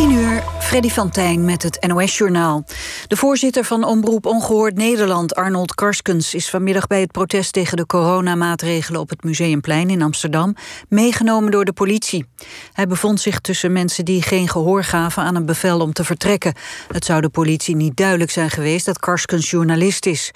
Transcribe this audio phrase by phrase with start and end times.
[0.00, 2.64] 10 uur, Freddy van Tijn met het NOS-journaal.
[3.06, 6.34] De voorzitter van Omroep Ongehoord Nederland, Arnold Karskens...
[6.34, 9.00] is vanmiddag bij het protest tegen de coronamaatregelen...
[9.00, 10.54] op het Museumplein in Amsterdam
[10.88, 12.26] meegenomen door de politie.
[12.72, 15.22] Hij bevond zich tussen mensen die geen gehoor gaven...
[15.22, 16.54] aan een bevel om te vertrekken.
[16.92, 20.30] Het zou de politie niet duidelijk zijn geweest dat Karskens journalist is.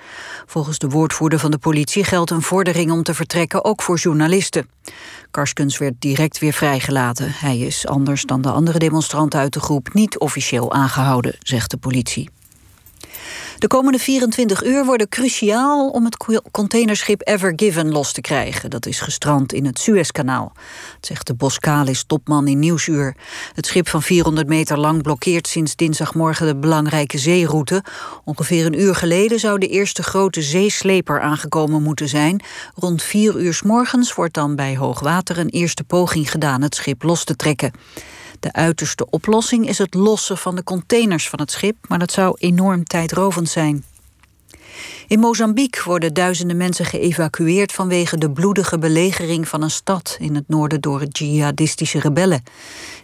[0.47, 3.65] Volgens de woordvoerder van de politie geldt een vordering om te vertrekken...
[3.65, 4.69] ook voor journalisten.
[5.35, 7.33] Karskens werd direct weer vrijgelaten.
[7.33, 9.95] Hij is, anders dan de andere demonstranten uit de groep...
[9.95, 12.29] niet officieel aangehouden, zegt de politie.
[13.59, 16.17] De komende 24 uur worden cruciaal om het
[16.51, 18.71] containerschip Ever Given los te krijgen.
[18.71, 20.53] Dat is gestrand in het Suezkanaal.
[21.01, 23.17] Zegt de Boskalis topman in Nieuwsuur.
[23.55, 27.85] Het schip van 400 meter lang blokkeert sinds dinsdagmorgen de belangrijke zeeroute.
[28.25, 32.43] Ongeveer een uur geleden zou de eerste grote zeesleper aangekomen moeten zijn.
[32.75, 37.03] Rond 4 uur s morgens wordt dan bij hoogwater een eerste poging gedaan het schip
[37.03, 37.73] los te trekken.
[38.45, 42.37] De uiterste oplossing is het lossen van de containers van het schip, maar dat zou
[42.39, 43.85] enorm tijdrovend zijn.
[45.07, 50.45] In Mozambique worden duizenden mensen geëvacueerd vanwege de bloedige belegering van een stad in het
[50.49, 52.43] noorden door jihadistische rebellen.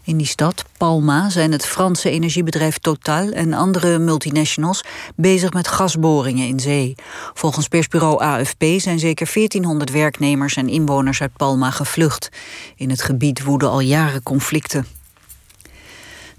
[0.05, 4.85] In die stad, Palma, zijn het Franse energiebedrijf Total en andere multinationals
[5.17, 6.95] bezig met gasboringen in zee.
[7.35, 12.29] Volgens persbureau AFP zijn zeker 1400 werknemers en inwoners uit Palma gevlucht.
[12.77, 15.00] In het gebied woeden al jaren conflicten.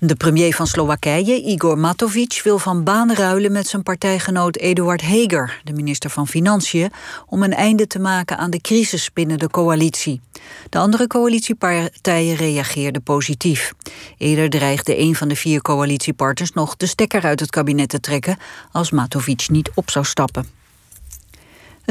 [0.03, 5.61] De premier van Slowakije, Igor Matovic, wil van baan ruilen met zijn partijgenoot Eduard Heger,
[5.63, 6.91] de minister van Financiën,
[7.25, 10.21] om een einde te maken aan de crisis binnen de coalitie.
[10.69, 13.73] De andere coalitiepartijen reageerden positief.
[14.17, 18.37] Eerder dreigde een van de vier coalitiepartners nog de stekker uit het kabinet te trekken
[18.71, 20.60] als Matovic niet op zou stappen.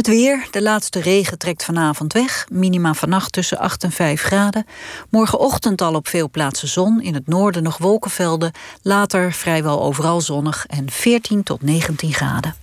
[0.00, 2.46] Het weer, de laatste regen trekt vanavond weg.
[2.50, 4.66] Minima vannacht tussen 8 en 5 graden.
[5.08, 7.00] Morgenochtend al op veel plaatsen zon.
[7.00, 8.52] In het noorden nog wolkenvelden.
[8.82, 12.54] Later vrijwel overal zonnig en 14 tot 19 graden.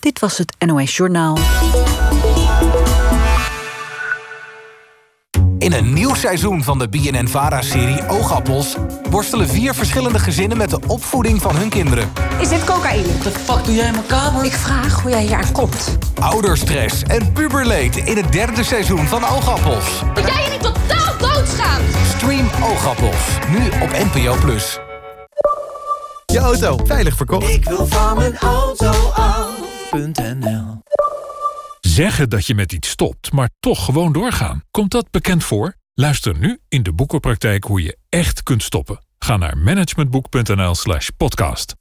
[0.00, 1.38] Dit was het NOS Journaal.
[5.62, 8.76] In een nieuw seizoen van de BNN-VARA-serie Oogappels...
[9.10, 12.12] worstelen vier verschillende gezinnen met de opvoeding van hun kinderen.
[12.40, 13.06] Is dit cocaïne?
[13.06, 14.44] Wat de fuck doe jij in mijn kamer?
[14.44, 15.98] Ik vraag hoe jij hier aan komt.
[16.20, 20.02] Ouderstress en puberleed in het derde seizoen van Oogappels.
[20.14, 21.84] Dat jij je niet totaal doodschaamt!
[22.16, 24.36] Stream Oogappels, nu op NPO+.
[26.26, 27.48] Je auto, veilig verkocht.
[27.48, 30.82] Ik wil van mijn auto af.nl
[31.94, 34.62] Zeggen dat je met iets stopt, maar toch gewoon doorgaan.
[34.70, 35.74] Komt dat bekend voor?
[35.94, 39.04] Luister nu in de boekenpraktijk hoe je echt kunt stoppen.
[39.18, 41.74] Ga naar managementboek.nl slash podcast.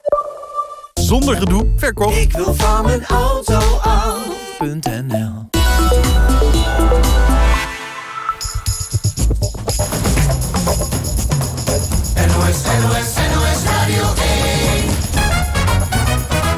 [0.93, 2.17] Zonder gedoe, verkocht.
[2.17, 5.49] Ik wil van mijn auto af.nl
[12.27, 14.83] NOS, NOS, NOS Radio 1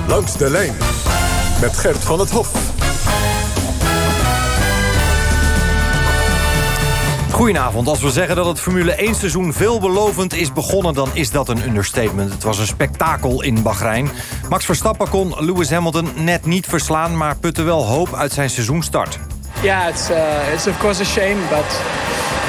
[0.07, 0.73] Langs de lijn
[1.61, 2.82] met Gert van het Hof.
[7.33, 7.87] Goedenavond.
[7.87, 10.93] Als we zeggen dat het Formule 1 seizoen veelbelovend is begonnen...
[10.93, 12.31] dan is dat een understatement.
[12.31, 14.09] Het was een spektakel in Bahrein.
[14.49, 17.17] Max Verstappen kon Lewis Hamilton net niet verslaan...
[17.17, 19.19] maar putte wel hoop uit zijn seizoenstart.
[19.61, 21.65] Yeah, it's, uh, it's of course a shame, but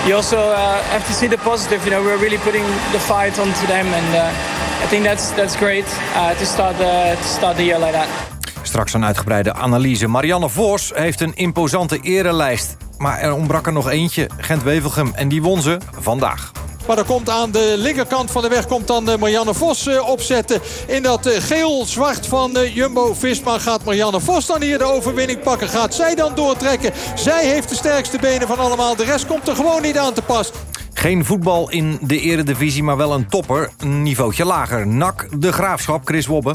[0.05, 0.57] you also uh,
[0.91, 1.89] have to see the positive.
[1.89, 5.57] You know, we're really putting the fight onto them, and uh, I think that's that's
[5.57, 8.34] great uh, to start the to start the year like that.
[8.67, 10.07] Straks een uitgebreide analyse.
[10.07, 12.77] Marianne Vos heeft een imposante erelijst.
[12.99, 15.13] Maar er ontbrak er nog eentje, Gent-Wevelgem.
[15.15, 16.53] En die won ze vandaag.
[16.87, 20.09] Maar er komt aan de linkerkant van de weg komt dan eh, Marianne Vos eh,
[20.09, 20.61] opzetten.
[20.87, 25.69] In dat eh, geel-zwart van Jumbo-Visma gaat Marianne Vos dan hier de overwinning pakken.
[25.69, 26.93] Gaat zij dan doortrekken.
[27.15, 28.97] Zij heeft de sterkste benen van allemaal.
[28.97, 30.53] De rest komt er gewoon niet aan te pas.
[30.95, 33.71] Geen voetbal in de eredivisie, maar wel een topper.
[33.79, 34.87] Een niveautje lager.
[34.87, 36.55] NAC, de Graafschap, Chris Wobbe.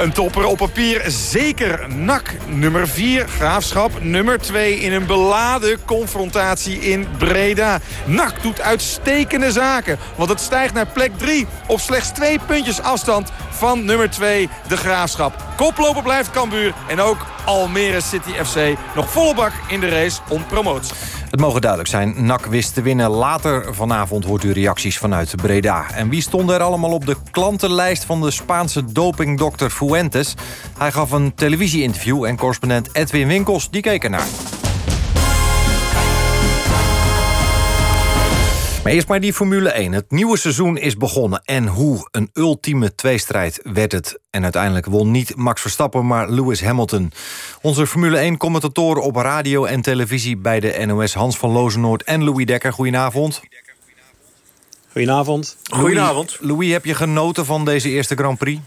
[0.00, 3.28] Een topper op papier, zeker NAC nummer 4.
[3.28, 7.80] Graafschap nummer 2 in een beladen confrontatie in Breda.
[8.06, 11.46] NAC doet uitstekende zaken, want het stijgt naar plek 3...
[11.66, 15.44] op slechts twee puntjes afstand van nummer 2, de Graafschap.
[15.56, 20.46] Koploper blijft Cambuur en ook Almere City FC nog volle bak in de race om
[20.46, 20.94] promotie.
[21.30, 23.10] Het mogen duidelijk zijn, NAC wist te winnen.
[23.10, 25.90] Later vanavond hoort u reacties vanuit Breda.
[25.90, 30.34] En wie stond er allemaal op de klantenlijst van de Spaanse dopingdokter Fuentes?
[30.78, 34.26] Hij gaf een televisieinterview en correspondent Edwin Winkels die keek ernaar.
[38.90, 39.92] Eerst maar die Formule 1.
[39.92, 41.42] Het nieuwe seizoen is begonnen.
[41.44, 44.18] En hoe een ultieme tweestrijd werd het.
[44.30, 47.12] En uiteindelijk won niet Max Verstappen, maar Lewis Hamilton.
[47.62, 50.36] Onze Formule 1-commentatoren op radio en televisie...
[50.36, 52.72] bij de NOS Hans van Lozenoord en Louis Dekker.
[52.72, 53.40] Goedenavond.
[54.92, 55.56] Goedenavond.
[55.70, 56.36] Goedenavond.
[56.40, 58.60] Louis, Louis, heb je genoten van deze eerste Grand Prix?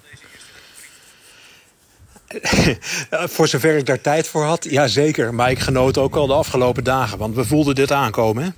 [3.35, 5.33] voor zover ik daar tijd voor had, ja zeker.
[5.33, 8.43] Maar ik genoot ook al de afgelopen dagen, want we voelden dit aankomen.
[8.43, 8.49] Hè?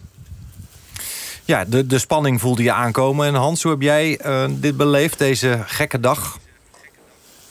[1.45, 3.27] Ja, de, de spanning voelde je aankomen.
[3.27, 6.38] En Hans, hoe heb jij uh, dit beleefd, deze gekke dag?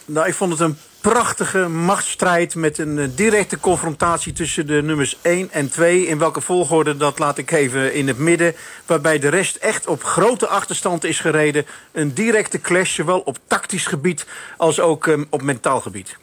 [0.05, 5.19] Nou, ik vond het een prachtige machtsstrijd met een uh, directe confrontatie tussen de nummers
[5.23, 6.07] 1 en 2.
[6.07, 8.55] In welke volgorde, dat laat ik even in het midden.
[8.87, 11.67] Waarbij de rest echt op grote achterstand is gereden.
[11.93, 14.27] Een directe clash, zowel op tactisch gebied
[14.57, 16.17] als ook um, op mentaal gebied.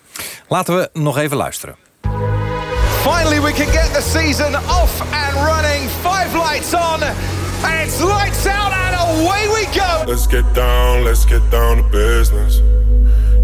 [0.47, 1.75] Laten we nog even luisteren.
[3.01, 5.89] Finally we can get the season off and running.
[5.89, 7.31] Five lights on.
[7.63, 10.04] And it's lights out and away we go.
[10.06, 12.62] Let's get down, let's get down to business.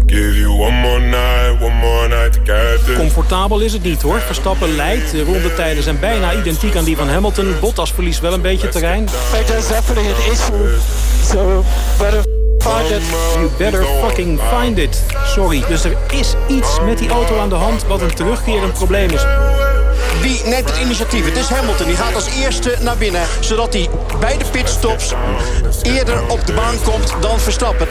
[0.06, 2.96] Give you one more night, one more night to get this.
[2.96, 4.20] Comfortabel is het niet hoor.
[4.20, 5.10] Verstappen leidt.
[5.10, 7.54] De rondetijden zijn bijna identiek aan die van Hamilton.
[7.60, 9.08] Bottas verliest wel een beetje terrein.
[9.46, 10.78] There's definitely an issue.
[11.22, 11.64] So
[11.98, 12.22] better
[12.58, 13.02] find it.
[13.34, 15.02] You better fucking find it.
[15.26, 15.64] Sorry.
[15.68, 19.22] Dus er is iets met die auto aan de hand wat een terugkerend probleem is.
[20.20, 21.24] Wie neemt het initiatief?
[21.24, 21.86] Het is Hamilton.
[21.86, 23.26] Die gaat als eerste naar binnen.
[23.40, 23.88] Zodat hij
[24.20, 25.12] bij de pitstops
[25.82, 27.88] eerder op de baan komt dan Verstappen.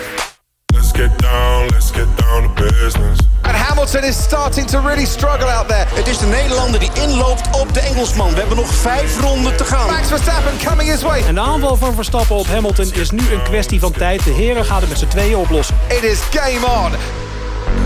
[0.74, 3.20] Let's get down, let's get down to business.
[3.42, 5.86] And Hamilton is starting to really struggle out there.
[5.94, 8.34] Het is de Nederlander die inloopt op de Engelsman.
[8.34, 9.88] We hebben nog vijf ronden te gaan.
[9.88, 11.24] Max Verstappen coming his way.
[11.28, 14.24] En de aanval van Verstappen op Hamilton is nu een kwestie van tijd.
[14.24, 15.76] De heren gaan het met z'n tweeën oplossen.
[15.88, 16.92] It is game on.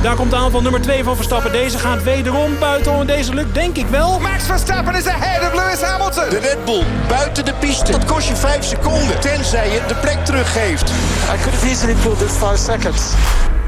[0.01, 1.51] Daar komt de aanval nummer 2 van Verstappen.
[1.51, 2.93] Deze gaat wederom buiten.
[2.93, 4.19] En deze lukt denk ik wel.
[4.19, 6.29] Max Verstappen is ahead of Lewis Hamilton.
[6.29, 7.91] De Red Bull buiten de piste.
[7.91, 9.19] Dat kost je 5 seconden.
[9.19, 10.89] Tenzij je de plek teruggeeft.
[10.89, 13.01] I could have easily pulled this 5 seconds.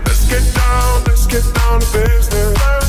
[0.03, 2.82] Let's get down, let's get down to business.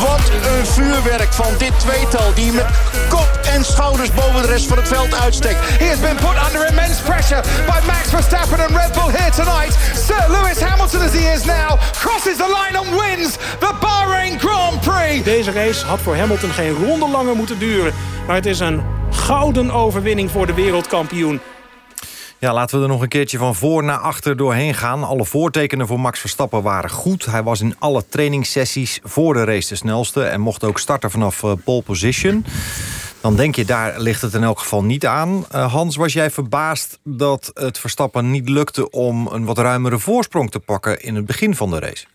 [0.00, 2.66] Wat een vuurwerk van dit tweetal die met
[3.08, 5.58] kop en schouders boven de rest van het veld uitsteekt.
[5.78, 9.76] He has been put under immense pressure by Max Verstappen and Red Bull here tonight.
[10.06, 14.80] Sir Lewis Hamilton as he is now crosses the line and wins the Bahrain Grand
[14.80, 15.24] Prix.
[15.24, 17.92] Deze race had voor Hamilton geen ronde langer moeten duren.
[18.26, 21.40] Maar het is een gouden overwinning voor de wereldkampioen.
[22.38, 25.04] Ja, laten we er nog een keertje van voor naar achter doorheen gaan.
[25.04, 27.24] Alle voortekenen voor Max Verstappen waren goed.
[27.24, 30.24] Hij was in alle trainingssessies voor de race de snelste...
[30.24, 32.44] en mocht ook starten vanaf uh, pole position.
[33.20, 35.46] Dan denk je, daar ligt het in elk geval niet aan.
[35.54, 38.90] Uh, Hans, was jij verbaasd dat het Verstappen niet lukte...
[38.90, 42.06] om een wat ruimere voorsprong te pakken in het begin van de race?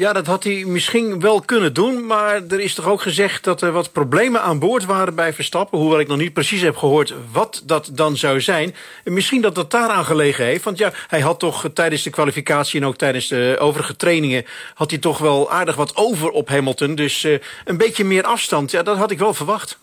[0.00, 2.06] Ja, dat had hij misschien wel kunnen doen.
[2.06, 5.78] Maar er is toch ook gezegd dat er wat problemen aan boord waren bij Verstappen.
[5.78, 8.74] Hoewel ik nog niet precies heb gehoord wat dat dan zou zijn.
[9.04, 10.64] En misschien dat dat daaraan gelegen heeft.
[10.64, 14.44] Want ja, hij had toch tijdens de kwalificatie en ook tijdens de overige trainingen...
[14.74, 16.94] had hij toch wel aardig wat over op Hamilton.
[16.94, 19.78] Dus uh, een beetje meer afstand, ja, dat had ik wel verwacht.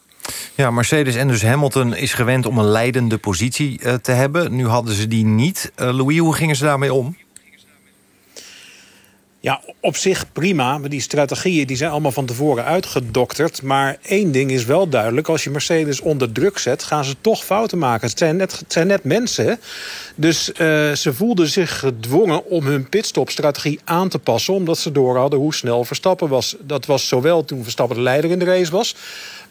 [0.56, 4.56] Ja, Mercedes en dus Hamilton is gewend om een leidende positie uh, te hebben.
[4.56, 5.72] Nu hadden ze die niet.
[5.75, 7.16] Uh, Louis, hoe gingen ze daarmee om?
[9.47, 10.77] Ja, op zich prima.
[10.77, 13.61] Maar die strategieën die zijn allemaal van tevoren uitgedokterd.
[13.61, 15.27] Maar één ding is wel duidelijk.
[15.27, 18.07] Als je Mercedes onder druk zet, gaan ze toch fouten maken.
[18.07, 19.59] Het zijn net, net mensen.
[20.15, 20.55] Dus uh,
[20.91, 24.53] ze voelden zich gedwongen om hun pitstopstrategie aan te passen.
[24.53, 26.55] Omdat ze door hadden hoe snel Verstappen was.
[26.59, 28.95] Dat was zowel toen Verstappen de leider in de race was.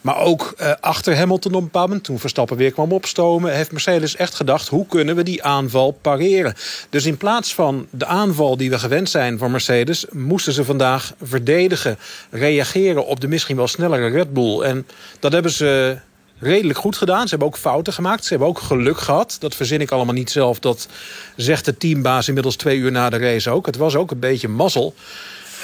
[0.01, 3.53] Maar ook uh, achter Hamilton op een bepaald moment, toen Verstappen weer kwam opstomen...
[3.53, 6.53] heeft Mercedes echt gedacht, hoe kunnen we die aanval pareren?
[6.89, 10.05] Dus in plaats van de aanval die we gewend zijn van Mercedes...
[10.11, 11.97] moesten ze vandaag verdedigen,
[12.29, 14.61] reageren op de misschien wel snellere Red Bull.
[14.61, 14.87] En
[15.19, 15.97] dat hebben ze
[16.39, 17.23] redelijk goed gedaan.
[17.23, 18.23] Ze hebben ook fouten gemaakt.
[18.23, 19.37] Ze hebben ook geluk gehad.
[19.39, 20.59] Dat verzin ik allemaal niet zelf.
[20.59, 20.87] Dat
[21.35, 23.65] zegt de teambaas inmiddels twee uur na de race ook.
[23.65, 24.95] Het was ook een beetje mazzel.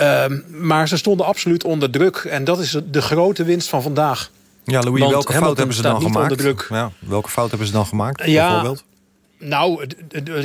[0.02, 2.16] Uh, maar ze stonden absoluut onder druk.
[2.18, 4.32] En dat is de grote winst van vandaag.
[4.64, 6.32] Ja, Louis, Want welke fout hebben ze dan gemaakt?
[6.32, 6.68] onder druk.
[6.70, 8.84] Ja, welke fout hebben ze dan gemaakt, Ja, bijvoorbeeld?
[9.40, 9.88] Nou,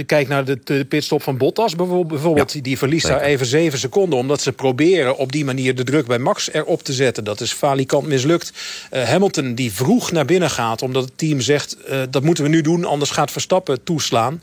[0.06, 2.52] kijk naar de, de pitstop van Bottas bijvoorbeeld.
[2.52, 3.20] Ja, die verliest zeker.
[3.20, 4.18] daar even zeven seconden.
[4.18, 7.24] Omdat ze proberen op die manier de druk bij Max erop te zetten.
[7.24, 8.52] Dat is falikant mislukt.
[8.92, 10.82] Uh, Hamilton die vroeg naar binnen gaat.
[10.82, 12.84] Omdat het team zegt, uh, dat moeten we nu doen.
[12.84, 14.42] Anders gaat Verstappen toeslaan.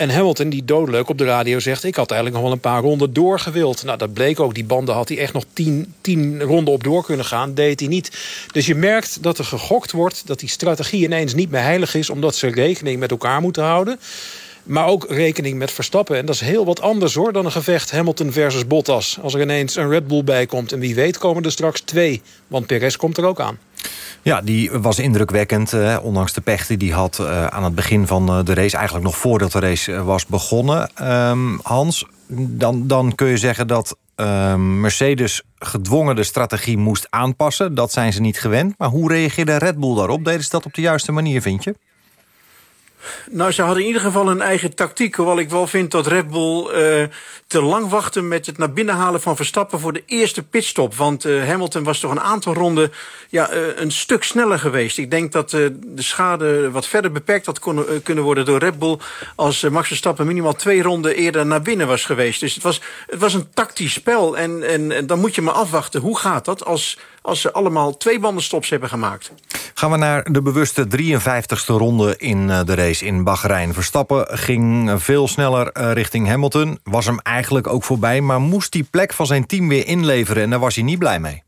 [0.00, 1.84] En Hamilton die doodleuk op de radio zegt...
[1.84, 3.84] ik had eigenlijk nog wel een paar ronden doorgewild.
[3.84, 4.54] Nou, dat bleek ook.
[4.54, 7.54] Die banden had hij echt nog tien, tien ronden op door kunnen gaan.
[7.54, 8.10] Deed hij niet.
[8.52, 10.26] Dus je merkt dat er gegokt wordt...
[10.26, 12.10] dat die strategie ineens niet meer heilig is...
[12.10, 14.00] omdat ze rekening met elkaar moeten houden.
[14.62, 16.16] Maar ook rekening met Verstappen.
[16.16, 19.18] En dat is heel wat anders hoor dan een gevecht Hamilton versus Bottas.
[19.22, 20.72] Als er ineens een Red Bull bij komt.
[20.72, 22.22] En wie weet komen er straks twee.
[22.46, 23.58] Want Perez komt er ook aan.
[24.22, 25.72] Ja, die was indrukwekkend.
[25.72, 28.76] Eh, ondanks de pech die had uh, aan het begin van uh, de race.
[28.76, 30.90] Eigenlijk nog voordat de race was begonnen.
[31.12, 33.96] Um, Hans, dan, dan kun je zeggen dat
[34.56, 37.74] Mercedes gedwongen de strategie moest aanpassen.
[37.74, 38.74] Dat zijn ze niet gewend.
[38.78, 40.24] Maar hoe reageerde Red Bull daarop?
[40.24, 41.74] Deden ze dat op de juiste manier, vind je?
[43.30, 45.14] Nou, ze hadden in ieder geval een eigen tactiek.
[45.14, 47.04] Hoewel ik wel vind dat Red Bull uh,
[47.46, 50.94] te lang wachtte met het naar binnen halen van Verstappen voor de eerste pitstop.
[50.94, 52.92] Want uh, Hamilton was toch een aantal ronden
[53.28, 54.98] ja, uh, een stuk sneller geweest.
[54.98, 58.98] Ik denk dat de schade wat verder beperkt had kon, kunnen worden door Red Bull.
[59.36, 62.40] Als Max Verstappen minimaal twee ronden eerder naar binnen was geweest.
[62.40, 64.38] Dus het was, het was een tactisch spel.
[64.38, 66.00] En, en, en dan moet je maar afwachten.
[66.00, 69.32] Hoe gaat dat als, als ze allemaal twee bandenstops hebben gemaakt?
[69.74, 73.74] Gaan we naar de bewuste 53ste ronde in de race in Bahrein.
[73.74, 76.78] Verstappen ging veel sneller richting Hamilton.
[76.82, 80.42] Was hem eigenlijk ook voorbij, maar moest die plek van zijn team weer inleveren...
[80.42, 81.42] en daar was hij niet blij mee.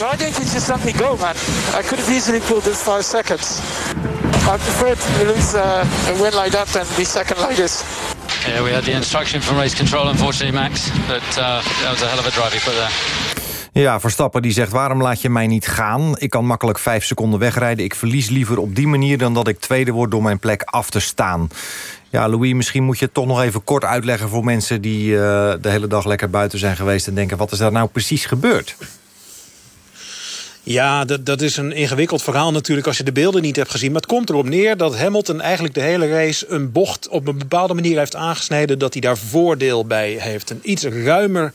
[0.00, 1.34] I think he just let me go, man.
[1.74, 3.60] I could have easily pulled this five seconds.
[4.46, 7.82] I prefer to lose uh, a win like that than be second like this.
[8.46, 10.90] Yeah, we had the instruction from race control, unfortunately, Max.
[11.06, 13.37] But uh, that was a hell of a drive he put there.
[13.78, 16.18] Ja, Verstappen die zegt, waarom laat je mij niet gaan?
[16.18, 17.84] Ik kan makkelijk vijf seconden wegrijden.
[17.84, 20.90] Ik verlies liever op die manier dan dat ik tweede word door mijn plek af
[20.90, 21.48] te staan.
[22.08, 24.28] Ja, Louis, misschien moet je het toch nog even kort uitleggen...
[24.28, 25.18] voor mensen die uh,
[25.60, 27.06] de hele dag lekker buiten zijn geweest...
[27.06, 28.76] en denken, wat is daar nou precies gebeurd?
[30.68, 33.92] Ja, dat, dat is een ingewikkeld verhaal natuurlijk als je de beelden niet hebt gezien.
[33.92, 36.46] Maar het komt erop neer dat Hamilton eigenlijk de hele race...
[36.48, 38.78] een bocht op een bepaalde manier heeft aangesneden...
[38.78, 40.50] dat hij daar voordeel bij heeft.
[40.50, 41.52] Een iets ruimer,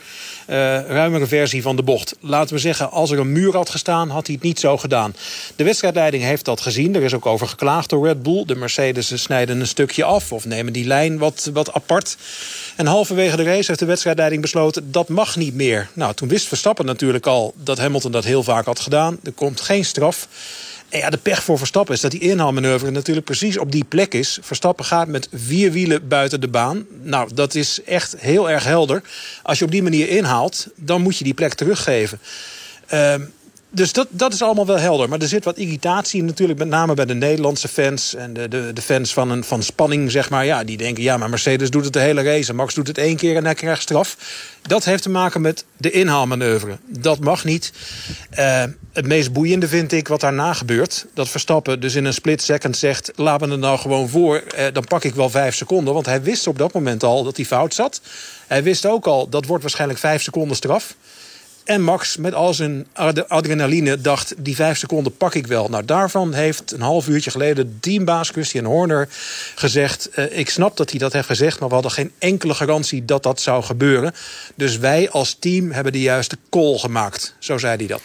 [0.50, 2.15] uh, ruimere versie van de bocht.
[2.20, 4.10] Laten we zeggen, als er een muur had gestaan...
[4.10, 5.15] had hij het niet zo gedaan.
[5.55, 6.96] De wedstrijdleiding heeft dat gezien.
[6.96, 8.46] Er is ook over geklaagd door Red Bull.
[8.46, 12.17] De Mercedes snijden een stukje af of nemen die lijn wat, wat apart.
[12.75, 14.91] En halverwege de race heeft de wedstrijdleiding besloten...
[14.91, 15.89] dat mag niet meer.
[15.93, 19.01] Nou, toen wist Verstappen natuurlijk al dat Hamilton dat heel vaak had gedaan.
[19.07, 20.27] Er komt geen straf.
[20.89, 24.38] Ja, de pech voor Verstappen is dat die inhaalmanoeuvre natuurlijk precies op die plek is.
[24.41, 26.86] Verstappen gaat met vier wielen buiten de baan.
[27.01, 29.01] Nou, dat is echt heel erg helder.
[29.43, 32.19] Als je op die manier inhaalt, dan moet je die plek teruggeven.
[32.93, 33.15] Uh,
[33.73, 35.09] dus dat, dat is allemaal wel helder.
[35.09, 38.15] Maar er zit wat irritatie natuurlijk, met name bij de Nederlandse fans...
[38.15, 40.45] en de, de, de fans van, een, van spanning, zeg maar.
[40.45, 42.49] Ja, die denken, ja, maar Mercedes doet het de hele race...
[42.49, 44.17] en Max doet het één keer en hij krijgt straf.
[44.61, 46.77] Dat heeft te maken met de inhaalmanoeuvre.
[46.85, 47.73] Dat mag niet.
[48.39, 48.63] Uh,
[48.93, 51.05] het meest boeiende vind ik wat daarna gebeurt.
[51.13, 53.11] Dat Verstappen dus in een split second zegt...
[53.15, 55.93] laat me er nou gewoon voor, uh, dan pak ik wel vijf seconden.
[55.93, 58.01] Want hij wist op dat moment al dat hij fout zat.
[58.47, 60.95] Hij wist ook al, dat wordt waarschijnlijk vijf seconden straf...
[61.63, 62.88] En Max met al zijn
[63.27, 64.34] adrenaline dacht...
[64.38, 65.70] die vijf seconden pak ik wel.
[65.70, 67.77] Nou, daarvan heeft een half uurtje geleden...
[67.79, 69.10] teambaas Christian Horner
[69.55, 70.10] gezegd...
[70.15, 71.60] Uh, ik snap dat hij dat heeft gezegd...
[71.60, 74.13] maar we hadden geen enkele garantie dat dat zou gebeuren.
[74.55, 77.36] Dus wij als team hebben de juiste call gemaakt.
[77.39, 78.01] Zo zei hij dat.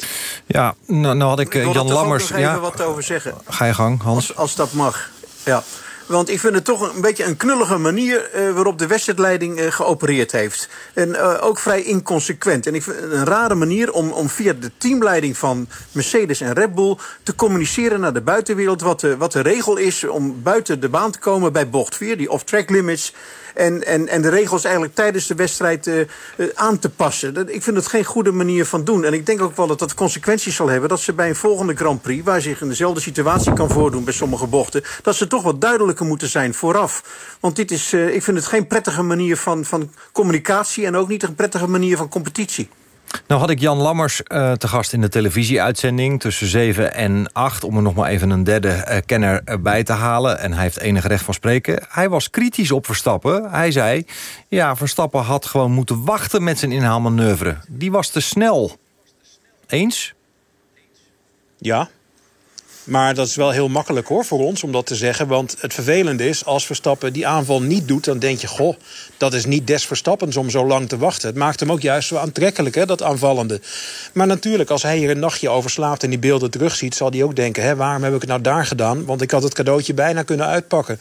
[0.47, 2.25] Ja, nou, nou had ik uh, Jan Lammers...
[2.25, 3.35] Ik wil er even wat over zeggen.
[3.49, 4.29] Ga je gang, Hans.
[4.29, 5.11] Als, als dat mag,
[5.45, 5.62] ja.
[6.09, 8.31] Want ik vind het toch een beetje een knullige manier...
[8.35, 10.69] Uh, waarop de wedstrijdleiding uh, geopereerd heeft.
[10.95, 12.67] En uh, ook vrij inconsequent.
[12.67, 16.53] En ik vind het een rare manier om, om via de teamleiding van Mercedes en
[16.53, 16.97] Red Bull...
[17.23, 20.05] te communiceren naar de buitenwereld wat de, wat de regel is...
[20.05, 23.15] om buiten de baan te komen bij bocht 4, die off-track limits...
[23.59, 25.99] En, en, en de regels eigenlijk tijdens de wedstrijd uh,
[26.37, 27.55] uh, aan te passen.
[27.55, 29.05] Ik vind het geen goede manier van doen.
[29.05, 30.88] En ik denk ook wel dat dat consequenties zal hebben...
[30.88, 32.25] dat ze bij een volgende Grand Prix...
[32.25, 34.83] waar zich in dezelfde situatie kan voordoen bij sommige bochten...
[35.03, 37.03] dat ze toch wat duidelijker moeten zijn vooraf.
[37.41, 40.87] Want dit is, uh, ik vind het geen prettige manier van, van communicatie...
[40.87, 42.69] en ook niet een prettige manier van competitie.
[43.27, 46.21] Nou had ik Jan Lammers uh, te gast in de televisieuitzending...
[46.21, 49.93] tussen 7 en 8, om er nog maar even een derde uh, kenner bij te
[49.93, 50.38] halen.
[50.38, 51.83] En hij heeft enig recht van spreken.
[51.88, 53.50] Hij was kritisch op Verstappen.
[53.50, 54.05] Hij zei,
[54.49, 57.57] ja, Verstappen had gewoon moeten wachten met zijn inhaalmanoeuvre.
[57.69, 58.77] Die was te snel.
[59.67, 60.15] Eens?
[61.59, 61.88] Ja,
[62.88, 65.26] maar dat is wel heel makkelijk hoor voor ons om dat te zeggen.
[65.26, 68.04] Want het vervelende is, als Verstappen die aanval niet doet...
[68.04, 68.76] dan denk je, goh,
[69.16, 71.28] dat is niet des Verstappens om zo lang te wachten.
[71.28, 73.61] Het maakt hem ook juist zo aantrekkelijk, hè, dat aanvallende.
[74.12, 76.02] Maar natuurlijk, als hij hier een nachtje over slaapt...
[76.02, 77.62] en die beelden terugziet, zal hij ook denken...
[77.62, 79.04] Hè, waarom heb ik het nou daar gedaan?
[79.04, 81.00] Want ik had het cadeautje bijna kunnen uitpakken.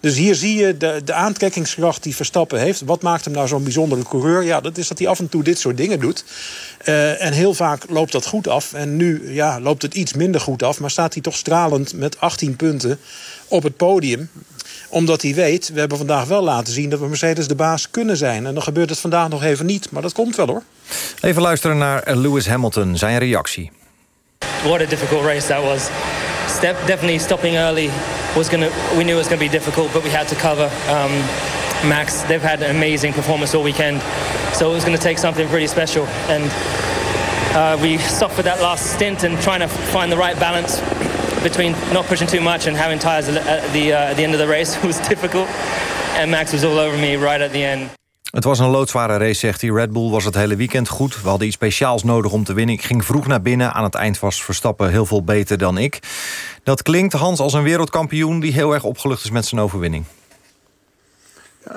[0.00, 2.80] Dus hier zie je de, de aantrekkingskracht die Verstappen heeft.
[2.80, 4.42] Wat maakt hem nou zo'n bijzondere coureur?
[4.42, 6.24] Ja, dat is dat hij af en toe dit soort dingen doet.
[6.84, 8.72] Uh, en heel vaak loopt dat goed af.
[8.72, 10.80] En nu ja, loopt het iets minder goed af.
[10.80, 12.98] Maar staat hij toch stralend met 18 punten
[13.48, 14.30] op het podium
[14.88, 16.90] omdat hij weet, we hebben vandaag wel laten zien...
[16.90, 18.46] dat we Mercedes de baas kunnen zijn.
[18.46, 20.62] En dan gebeurt het vandaag nog even niet, maar dat komt wel hoor.
[21.20, 23.70] Even luisteren naar Lewis Hamilton, zijn reactie.
[24.62, 25.88] What a difficult race that was.
[26.48, 27.88] Step, definitely stopping early
[28.36, 28.70] was gonna.
[28.96, 30.70] We knew it was going to be difficult, but we had to cover.
[30.88, 31.12] Um,
[31.88, 34.00] Max, they've had an amazing performance all weekend,
[34.54, 36.06] so it was going to take something pretty special.
[36.28, 36.44] And
[37.54, 40.80] uh, we suffered that last stint and trying to find the right balance
[41.42, 44.38] between not pushing too much and having tires at the, uh, at the end of
[44.40, 45.48] the race was difficult.
[46.16, 47.90] And Max was all over me right at the end.
[48.36, 49.70] Het was een loodzware race, zegt hij.
[49.70, 51.22] Red Bull was het hele weekend goed.
[51.22, 52.74] We hadden iets speciaals nodig om te winnen.
[52.74, 53.72] Ik ging vroeg naar binnen.
[53.72, 55.98] Aan het eind was Verstappen heel veel beter dan ik.
[56.62, 58.40] Dat klinkt, Hans, als een wereldkampioen...
[58.40, 60.04] die heel erg opgelucht is met zijn overwinning.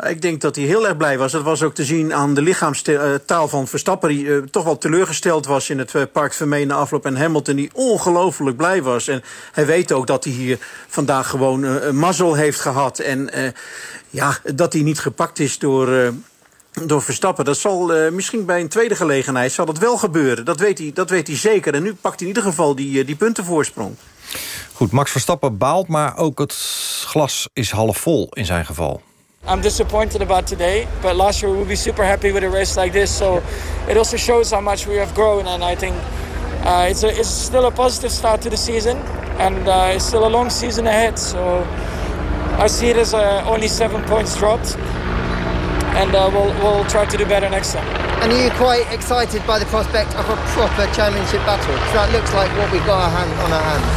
[0.08, 1.32] Ik denk dat hij heel erg blij was.
[1.32, 4.10] Dat was ook te zien aan de lichaamstaal van Verstappen...
[4.10, 7.06] die uh, toch wel teleurgesteld was in het uh, Park Vermeen na afloop...
[7.06, 9.08] en Hamilton die ongelooflijk blij was.
[9.08, 13.00] En hij weet ook dat hij hier vandaag gewoon mazzel heeft gehad.
[13.00, 13.30] En
[14.10, 16.14] ja, dat hij niet gepakt is door
[16.88, 17.46] door Verstappen.
[17.46, 20.46] Dat zal uh, misschien bij een tweede gelegenheid zal dat wel gebeuren.
[20.46, 21.74] Dat weet hij, dat weet hij zeker.
[21.74, 23.96] En nu pakt hij in ieder geval die, die puntenvoorsprong.
[24.74, 26.54] Goed, Max Verstappen baalt, maar ook het
[27.06, 29.02] glas is half vol in zijn geval.
[29.48, 32.82] I'm disappointed about today, but last year we will be super happy with a race
[32.82, 33.18] like this.
[33.18, 33.42] So
[33.88, 35.96] it also shows how much we have grown, and I think
[36.66, 38.98] uh, it's, a, it's still a positive start to the season,
[39.38, 41.18] and uh, it's still a long season ahead.
[41.18, 41.66] So
[42.58, 44.78] I see it as uh, only seven points dropped,
[46.00, 47.88] and uh, we'll, we'll try to do better next time.
[48.22, 51.74] And are you quite excited by the prospect of a proper championship battle?
[51.74, 53.90] Because that looks like what we've got our hand, on our hands.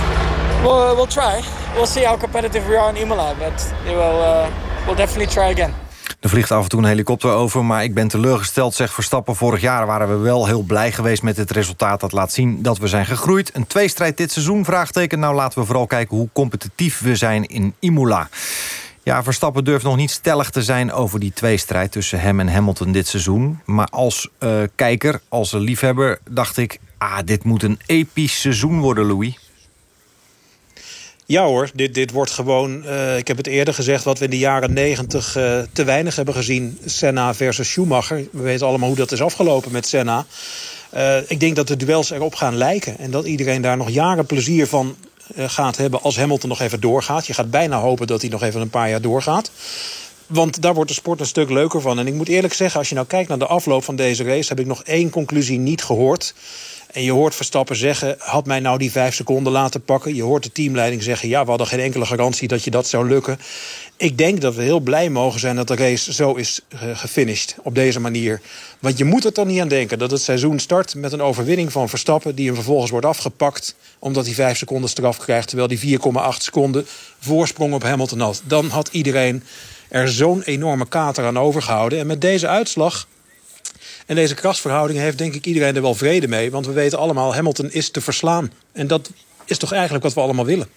[0.64, 1.42] Well, we'll try.
[1.75, 3.56] We'll see how competitive we are in Imola, but
[3.87, 4.50] it will, uh,
[4.87, 5.75] we'll definitely try again.
[6.21, 9.37] Er vliegt af en toe een helikopter over, maar ik ben teleurgesteld, zegt Verstappen.
[9.37, 12.00] Vorig jaar waren we wel heel blij geweest met het resultaat.
[12.00, 13.50] Dat laat zien dat we zijn gegroeid.
[13.54, 15.18] Een tweestrijd dit seizoen, vraagteken.
[15.18, 18.28] Nou, laten we vooral kijken hoe competitief we zijn in Imola.
[19.04, 21.92] Ja, Verstappen durft nog niet stellig te zijn over die tweestrijd...
[21.92, 23.61] tussen hem en Hamilton dit seizoen.
[23.64, 26.78] Maar als uh, kijker, als liefhebber, dacht ik...
[26.99, 29.38] ah, dit moet een episch seizoen worden, Louis.
[31.26, 34.04] Ja hoor, dit, dit wordt gewoon, uh, ik heb het eerder gezegd...
[34.04, 36.78] wat we in de jaren negentig uh, te weinig hebben gezien.
[36.85, 38.26] Senna versus Schumacher.
[38.32, 40.26] We weten allemaal hoe dat is afgelopen met Senna.
[41.26, 42.99] Ik denk dat de duels erop gaan lijken.
[42.99, 44.97] En dat iedereen daar nog jaren plezier van
[45.37, 46.03] gaat hebben...
[46.03, 47.27] als Hamilton nog even doorgaat.
[47.27, 49.51] Je gaat bijna hopen dat hij nog even een paar jaar doorgaat.
[50.27, 51.99] Want daar wordt de sport een stuk leuker van.
[51.99, 54.49] En ik moet eerlijk zeggen, als je nou kijkt naar de afloop van deze race...
[54.49, 56.35] heb ik nog één conclusie niet gehoord...
[56.92, 60.14] En je hoort Verstappen zeggen, had mij nou die vijf seconden laten pakken.
[60.14, 63.08] Je hoort de teamleiding zeggen, ja, we hadden geen enkele garantie dat je dat zou
[63.08, 63.38] lukken.
[63.96, 66.61] Ik denk dat we heel blij mogen zijn dat de race zo is
[66.92, 68.40] gefinished op deze manier.
[68.78, 71.72] Want je moet er dan niet aan denken dat het seizoen start met een overwinning
[71.72, 72.35] van Verstappen...
[72.35, 75.48] die hem vervolgens wordt afgepakt omdat hij vijf seconden straf krijgt...
[75.48, 76.87] terwijl hij 4,8 seconden
[77.18, 78.42] voorsprong op Hamilton had.
[78.44, 79.42] Dan had iedereen
[79.88, 81.98] er zo'n enorme kater aan overgehouden.
[81.98, 83.07] En met deze uitslag
[84.07, 86.51] en deze krasverhouding heeft denk ik iedereen er wel vrede mee.
[86.51, 88.53] Want we weten allemaal, Hamilton is te verslaan.
[88.73, 89.11] En dat
[89.45, 90.69] is toch eigenlijk wat we allemaal willen.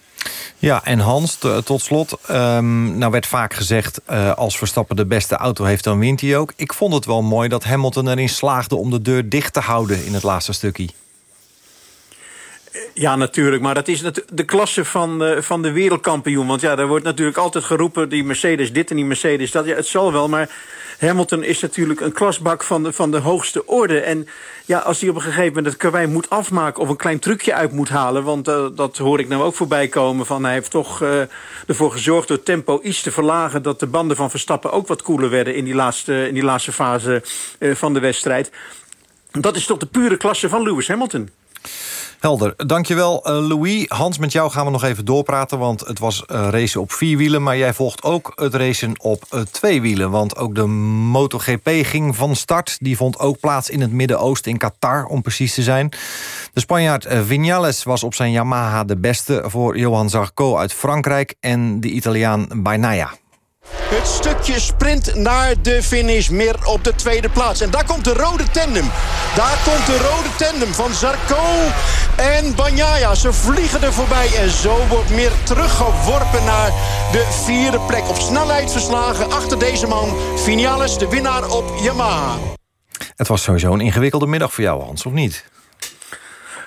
[0.58, 2.18] Ja, en Hans, tot slot.
[2.30, 6.36] Um, nou werd vaak gezegd, uh, als Verstappen de beste auto heeft, dan wint hij
[6.36, 6.52] ook.
[6.56, 10.04] Ik vond het wel mooi dat Hamilton erin slaagde om de deur dicht te houden
[10.04, 10.88] in het laatste stukje.
[12.94, 13.62] Ja, natuurlijk.
[13.62, 16.46] Maar dat is de klasse van, uh, van de wereldkampioen.
[16.46, 18.08] Want ja, daar wordt natuurlijk altijd geroepen...
[18.08, 19.66] die Mercedes dit en die Mercedes dat.
[19.66, 20.50] Ja, het zal wel, maar
[20.98, 24.00] Hamilton is natuurlijk een klasbak van de, van de hoogste orde.
[24.00, 24.28] En
[24.64, 26.82] ja, als hij op een gegeven moment het karwei moet afmaken...
[26.82, 28.24] of een klein trucje uit moet halen...
[28.24, 30.26] want uh, dat hoor ik nou ook voorbij komen...
[30.26, 31.20] van hij heeft toch uh,
[31.66, 33.62] ervoor gezorgd door tempo iets te verlagen...
[33.62, 35.54] dat de banden van Verstappen ook wat koeler werden...
[35.54, 37.22] in die laatste, in die laatste fase
[37.60, 38.50] van de wedstrijd.
[39.30, 41.30] Dat is toch de pure klasse van Lewis Hamilton.
[42.20, 42.54] Helder.
[42.66, 43.84] Dankjewel, uh, Louis.
[43.88, 45.58] Hans, met jou gaan we nog even doorpraten...
[45.58, 47.42] want het was uh, racen op vier wielen...
[47.42, 50.10] maar jij volgt ook het racen op uh, twee wielen.
[50.10, 52.76] Want ook de MotoGP ging van start.
[52.80, 55.88] Die vond ook plaats in het Midden-Oosten, in Qatar, om precies te zijn.
[56.52, 59.42] De Spanjaard Viñales was op zijn Yamaha de beste...
[59.46, 63.10] voor Johan Zarco uit Frankrijk en de Italiaan Bagnaia.
[63.70, 66.28] Het stukje sprint naar de finish.
[66.28, 67.60] Meer op de tweede plaats.
[67.60, 68.90] En daar komt de rode tandem.
[69.34, 71.44] Daar komt de rode tandem van Zarco
[72.16, 73.14] en Bagnaia.
[73.14, 74.34] Ze vliegen er voorbij.
[74.36, 76.70] En zo wordt Meer teruggeworpen naar
[77.12, 78.08] de vierde plek.
[78.08, 80.16] Op snelheid verslagen achter deze man.
[80.36, 82.38] Vinales, de winnaar op Yamaha.
[83.16, 85.44] Het was sowieso een ingewikkelde middag voor jou, Hans, of niet?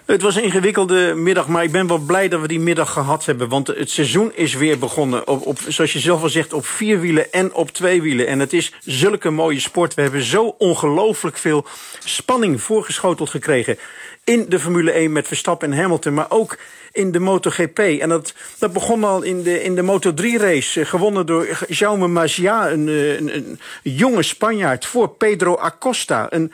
[0.09, 3.25] Het was een ingewikkelde middag, maar ik ben wel blij dat we die middag gehad
[3.25, 3.49] hebben.
[3.49, 5.27] Want het seizoen is weer begonnen.
[5.27, 8.27] Op, op, zoals je zelf al zegt, op vier wielen en op twee wielen.
[8.27, 9.93] En het is zulke mooie sport.
[9.93, 11.65] We hebben zo ongelooflijk veel
[11.99, 13.77] spanning voorgeschoteld gekregen.
[14.23, 16.57] In de Formule 1 met Verstappen en Hamilton, maar ook
[16.91, 17.79] in de MotoGP.
[17.79, 20.85] En dat, dat begon al in de, in de Moto3-race.
[20.85, 24.85] gewonnen door Jaume Magia, een, een, een jonge Spanjaard.
[24.85, 26.51] Voor Pedro Acosta, een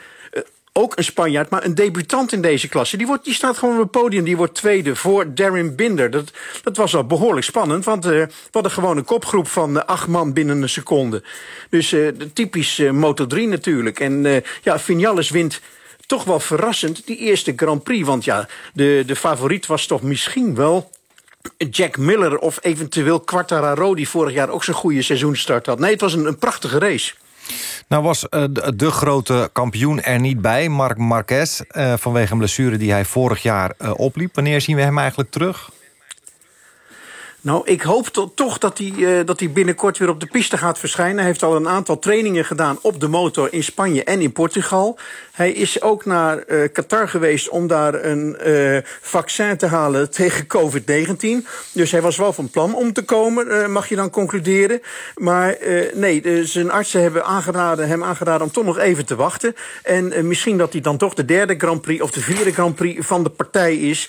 [0.76, 2.96] ook een Spanjaard, maar een debutant in deze klasse.
[2.96, 6.10] Die, wordt, die staat gewoon op het podium, die wordt tweede voor Darren Binder.
[6.10, 6.30] Dat,
[6.62, 10.06] dat was al behoorlijk spannend, want uh, we hadden gewoon een kopgroep van uh, acht
[10.06, 11.22] man binnen een seconde.
[11.70, 14.00] Dus uh, typisch Moto3 natuurlijk.
[14.00, 15.60] En ja, Vinales wint
[16.06, 18.06] toch wel verrassend die eerste Grand Prix.
[18.06, 20.90] Want ja, de, de favoriet was toch misschien wel
[21.70, 23.94] Jack Miller of eventueel Quartararo...
[23.94, 25.78] die vorig jaar ook zo'n goede seizoenstart had.
[25.78, 27.14] Nee, het was een, een prachtige race.
[27.88, 31.60] Nou was uh, de, grote kampioen er niet bij, Marc Marquez...
[31.70, 34.34] Uh, vanwege een blessure die hij vorig jaar uh, opliep.
[34.34, 35.70] Wanneer zien we hem eigenlijk terug?
[37.46, 40.58] Nou, ik hoop to toch dat hij, uh, dat hij binnenkort weer op de piste
[40.58, 41.16] gaat verschijnen.
[41.16, 44.98] Hij heeft al een aantal trainingen gedaan op de motor in Spanje en in Portugal.
[45.32, 50.46] Hij is ook naar uh, Qatar geweest om daar een uh, vaccin te halen tegen
[50.46, 51.46] COVID-19.
[51.72, 54.80] Dus hij was wel van plan om te komen, mag je dan concluderen.
[55.14, 55.56] Maar
[55.94, 59.54] nee, zijn artsen hebben aangeraden, hem aangeraden om toch nog even te wachten.
[59.82, 63.06] En misschien dat hij dan toch de derde Grand Prix of de vierde Grand Prix
[63.06, 64.08] van de partij is.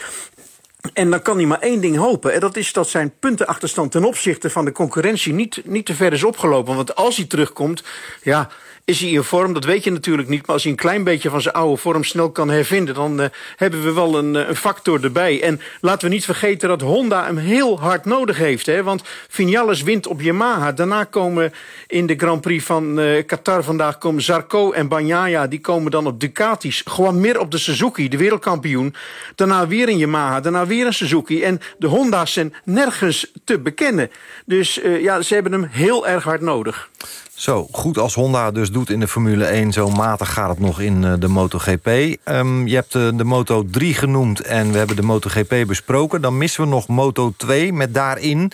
[0.93, 2.33] En dan kan hij maar één ding hopen.
[2.33, 6.13] En dat is dat zijn puntenachterstand ten opzichte van de concurrentie niet, niet te ver
[6.13, 6.75] is opgelopen.
[6.75, 7.83] Want als hij terugkomt,
[8.21, 8.49] ja,
[8.87, 9.53] is hij in vorm?
[9.53, 10.45] Dat weet je natuurlijk niet.
[10.45, 12.95] Maar als hij een klein beetje van zijn oude vorm snel kan hervinden...
[12.95, 15.43] dan uh, hebben we wel een, een, factor erbij.
[15.43, 18.65] En laten we niet vergeten dat Honda hem heel hard nodig heeft.
[18.65, 18.83] Hè?
[18.83, 20.71] Want Vinales wint op Yamaha.
[20.71, 21.53] Daarna komen
[21.87, 23.97] in de Grand Prix van uh, Qatar vandaag...
[23.97, 25.47] komen Zarco en Bagnaia.
[25.47, 26.81] Die komen dan op Ducatis.
[26.85, 28.95] Gewoon meer op de Suzuki, de wereldkampioen.
[29.35, 30.39] Daarna weer een Yamaha.
[30.39, 31.43] Daarna weer een Suzuki.
[31.43, 34.11] En de Honda's zijn nergens te bekennen.
[34.45, 36.89] Dus ja, ze hebben hem heel erg hard nodig.
[37.37, 39.71] Zo, goed als Honda dus doet in de Formule 1...
[39.71, 41.87] zo matig gaat het nog in de MotoGP.
[42.25, 46.21] Um, je hebt de, de Moto 3 genoemd en we hebben de MotoGP besproken.
[46.21, 48.51] Dan missen we nog Moto 2 met daarin...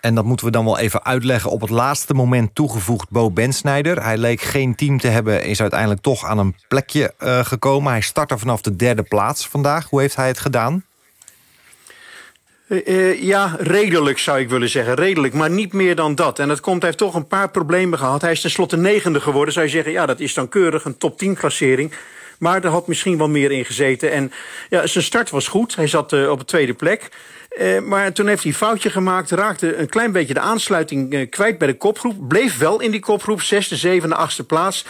[0.00, 1.50] En dat moeten we dan wel even uitleggen.
[1.50, 4.02] Op het laatste moment toegevoegd Bo Bensnijder.
[4.02, 7.92] Hij leek geen team te hebben, is uiteindelijk toch aan een plekje uh, gekomen.
[7.92, 9.88] Hij startte vanaf de derde plaats vandaag.
[9.88, 10.84] Hoe heeft hij het gedaan?
[12.68, 14.94] Uh, ja, redelijk zou ik willen zeggen.
[14.94, 16.38] Redelijk, maar niet meer dan dat.
[16.38, 18.20] En dat komt, hij heeft toch een paar problemen gehad.
[18.20, 19.54] Hij is tenslotte negende geworden.
[19.54, 21.92] Zou je zeggen, ja, dat is dan keurig een top 10 klassering.
[22.38, 24.10] Maar er had misschien wel meer in gezeten.
[24.12, 24.32] En
[24.68, 25.76] ja, zijn start was goed.
[25.76, 27.08] Hij zat uh, op de tweede plek.
[27.84, 29.30] Maar toen heeft hij een foutje gemaakt.
[29.30, 32.28] Raakte een klein beetje de aansluiting kwijt bij de kopgroep.
[32.28, 33.42] Bleef wel in die kopgroep.
[33.42, 34.84] Zesde, zevende, achtste plaats.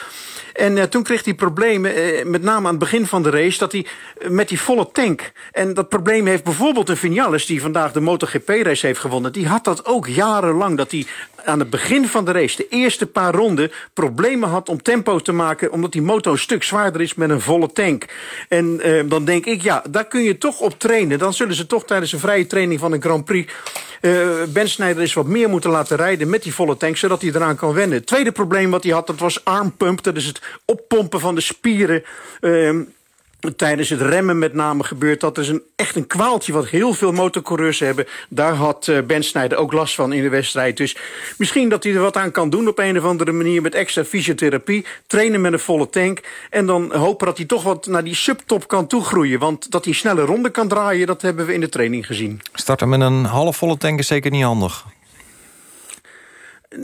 [0.54, 3.58] En uh, toen kreeg hij problemen, uh, met name aan het begin van de race...
[3.58, 3.86] dat hij
[4.22, 5.32] uh, met die volle tank...
[5.52, 7.46] en dat probleem heeft bijvoorbeeld een Vinales...
[7.46, 9.32] die vandaag de MotoGP-race heeft gewonnen...
[9.32, 11.06] die had dat ook jarenlang, dat hij
[11.44, 12.56] aan het begin van de race...
[12.56, 15.72] de eerste paar ronden problemen had om tempo te maken...
[15.72, 18.04] omdat die motor een stuk zwaarder is met een volle tank.
[18.48, 21.18] En dan denk ik, ja, daar kun je toch op trainen.
[21.18, 23.52] Dan zullen ze toch tijdens een vrije training van een Grand Prix...
[24.48, 26.96] Ben Snijder is wat meer moeten laten rijden met die volle tank...
[26.96, 27.96] zodat hij eraan kan wennen.
[27.98, 30.02] Het tweede probleem wat hij had, dat was armpump.
[30.02, 32.04] Dat is het oppompen van de spieren.
[32.40, 32.80] Uh,
[33.56, 35.38] tijdens het remmen met name gebeurt dat.
[35.38, 38.06] is een, echt een kwaaltje wat heel veel motorcoureurs hebben.
[38.28, 40.76] Daar had uh, Ben Snijder ook last van in de wedstrijd.
[40.76, 40.96] Dus
[41.38, 43.62] misschien dat hij er wat aan kan doen op een of andere manier...
[43.62, 46.20] met extra fysiotherapie, trainen met een volle tank...
[46.50, 49.38] en dan hopen dat hij toch wat naar die subtop kan toegroeien.
[49.38, 52.40] Want dat hij snelle ronde kan draaien, dat hebben we in de training gezien.
[52.52, 54.84] Starten met een halfvolle tank is zeker niet handig.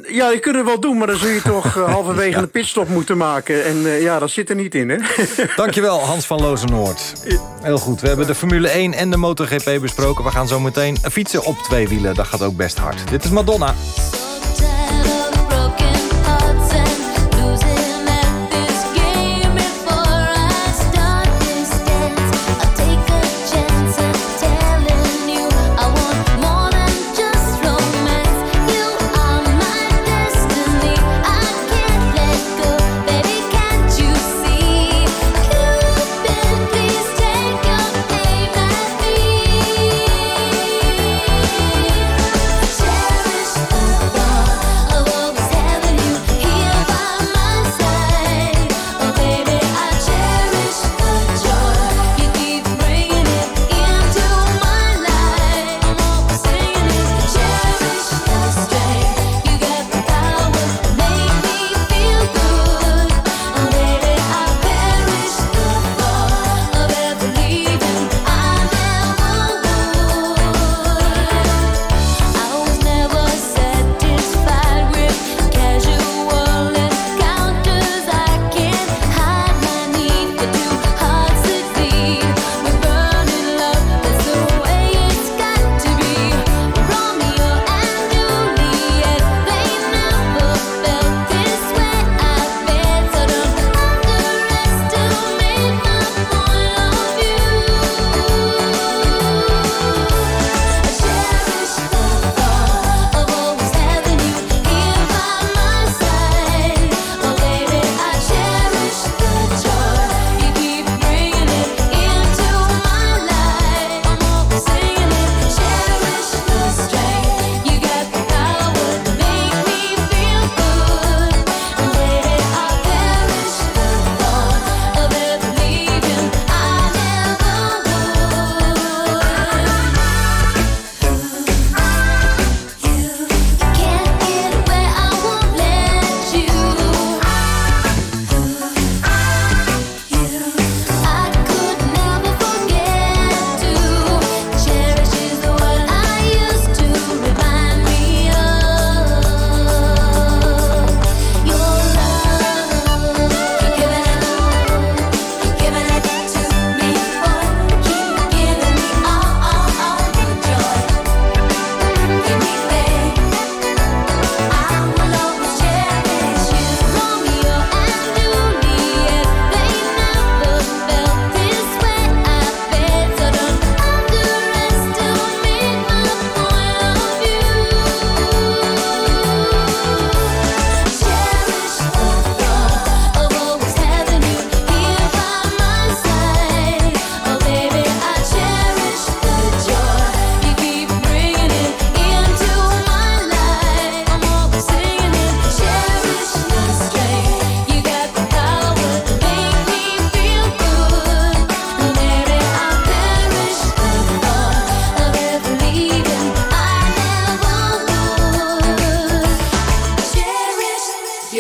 [0.09, 2.38] Ja, je kunt het wel doen, maar dan zul je toch uh, halverwege ja.
[2.38, 3.64] een pitstop moeten maken.
[3.64, 4.96] En uh, ja, dat zit er niet in, hè?
[5.57, 7.12] Dankjewel, Hans van Lozenoord.
[7.62, 10.24] Heel goed, we hebben de Formule 1 en de MotoGP besproken.
[10.24, 12.14] We gaan zo meteen fietsen op twee wielen.
[12.14, 13.09] Dat gaat ook best hard.
[13.09, 13.74] Dit is Madonna.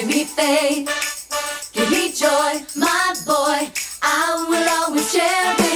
[0.06, 0.88] Me faith.
[1.72, 3.70] Give me joy, my boy.
[4.02, 5.69] I will always cherish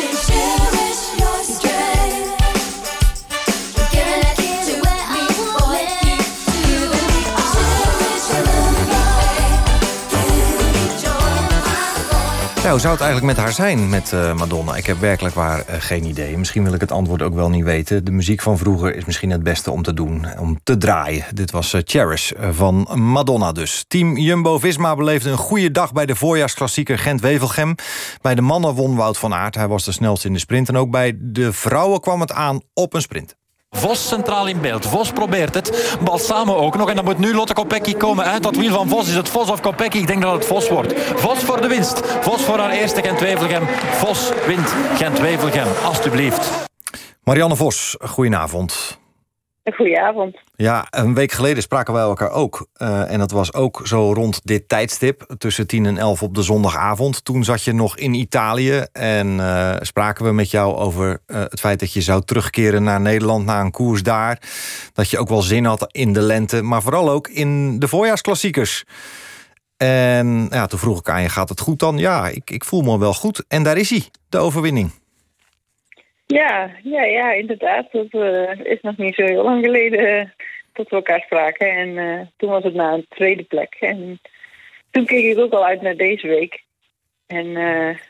[12.71, 14.77] Hoe zou het eigenlijk met haar zijn, met eh, Madonna?
[14.77, 16.39] Ik heb werkelijk waar eh, geen idee.
[16.39, 18.05] Misschien wil ik het antwoord ook wel niet weten.
[18.05, 21.25] De muziek van vroeger is misschien het beste om te doen, om te draaien.
[21.35, 23.85] Dit was eh, Cherish van Madonna dus.
[23.89, 27.75] Team Jumbo-Visma beleefde een goede dag bij de voorjaarsklassieker Gent-Wevelgem.
[28.21, 29.55] Bij de mannen won Wout van Aert.
[29.55, 30.69] Hij was de snelste in de sprint.
[30.69, 33.37] En ook bij de vrouwen kwam het aan op een sprint.
[33.77, 34.87] Vos centraal in beeld.
[34.87, 35.97] Vos probeert het.
[36.05, 36.89] Balsamo ook nog.
[36.89, 39.09] En dan moet nu Lotte Kopecky komen uit dat wiel van Vos.
[39.09, 39.99] Is het Vos of Kopecky?
[39.99, 40.95] Ik denk dat het Vos wordt.
[41.15, 42.01] Vos voor de winst.
[42.21, 43.63] Vos voor haar eerste Gent-Wevelgem.
[43.93, 45.67] Vos wint Gent-Wevelgem.
[45.85, 46.51] Alsjeblieft.
[47.25, 49.03] Marianne Vos, goedenavond.
[49.73, 50.37] Goedenavond.
[50.57, 52.67] Ja, een week geleden spraken wij elkaar ook.
[52.73, 56.43] Eh, en dat was ook zo rond dit tijdstip, tussen 10 en 11 op de
[56.43, 57.25] zondagavond.
[57.25, 61.61] Toen zat je nog in Italië en eh, spraken we met jou over eh, het
[61.61, 64.39] feit dat je zou terugkeren naar Nederland, na een koers daar.
[64.93, 68.85] Dat je ook wel zin had in de lente, maar vooral ook in de voorjaarsklassiekers.
[69.77, 71.99] En ja, toen vroeg ik aan je, gaat het goed dan?
[71.99, 73.45] Ja, ik, ik voel me wel goed.
[73.49, 74.91] En daar is hij, de overwinning.
[76.35, 77.93] Ja, ja, ja, inderdaad.
[77.93, 80.29] Dat eh, is nog niet zo heel lang geleden eh,
[80.73, 81.71] dat we elkaar spraken.
[81.71, 83.77] En eh, toen was het na een tweede plek.
[83.81, 84.21] En
[84.91, 86.64] toen keek ik ook al uit naar deze week.
[87.27, 87.53] En,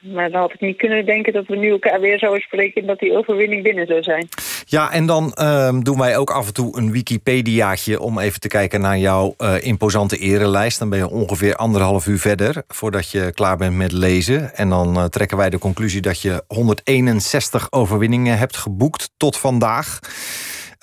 [0.00, 2.80] maar dan had ik niet kunnen denken dat we nu elkaar weer zouden spreken...
[2.80, 4.28] en dat die overwinning binnen zou zijn.
[4.66, 8.00] Ja, en dan ehm, doen wij ook af en toe een Wikipediaatje...
[8.00, 10.78] om even te kijken naar jouw uh, imposante erelijst.
[10.78, 12.62] Dan ben je ongeveer anderhalf uur verder...
[12.68, 14.54] voordat je klaar bent met lezen.
[14.54, 19.98] En dan uh, trekken wij de conclusie dat je 161 overwinningen hebt geboekt tot vandaag.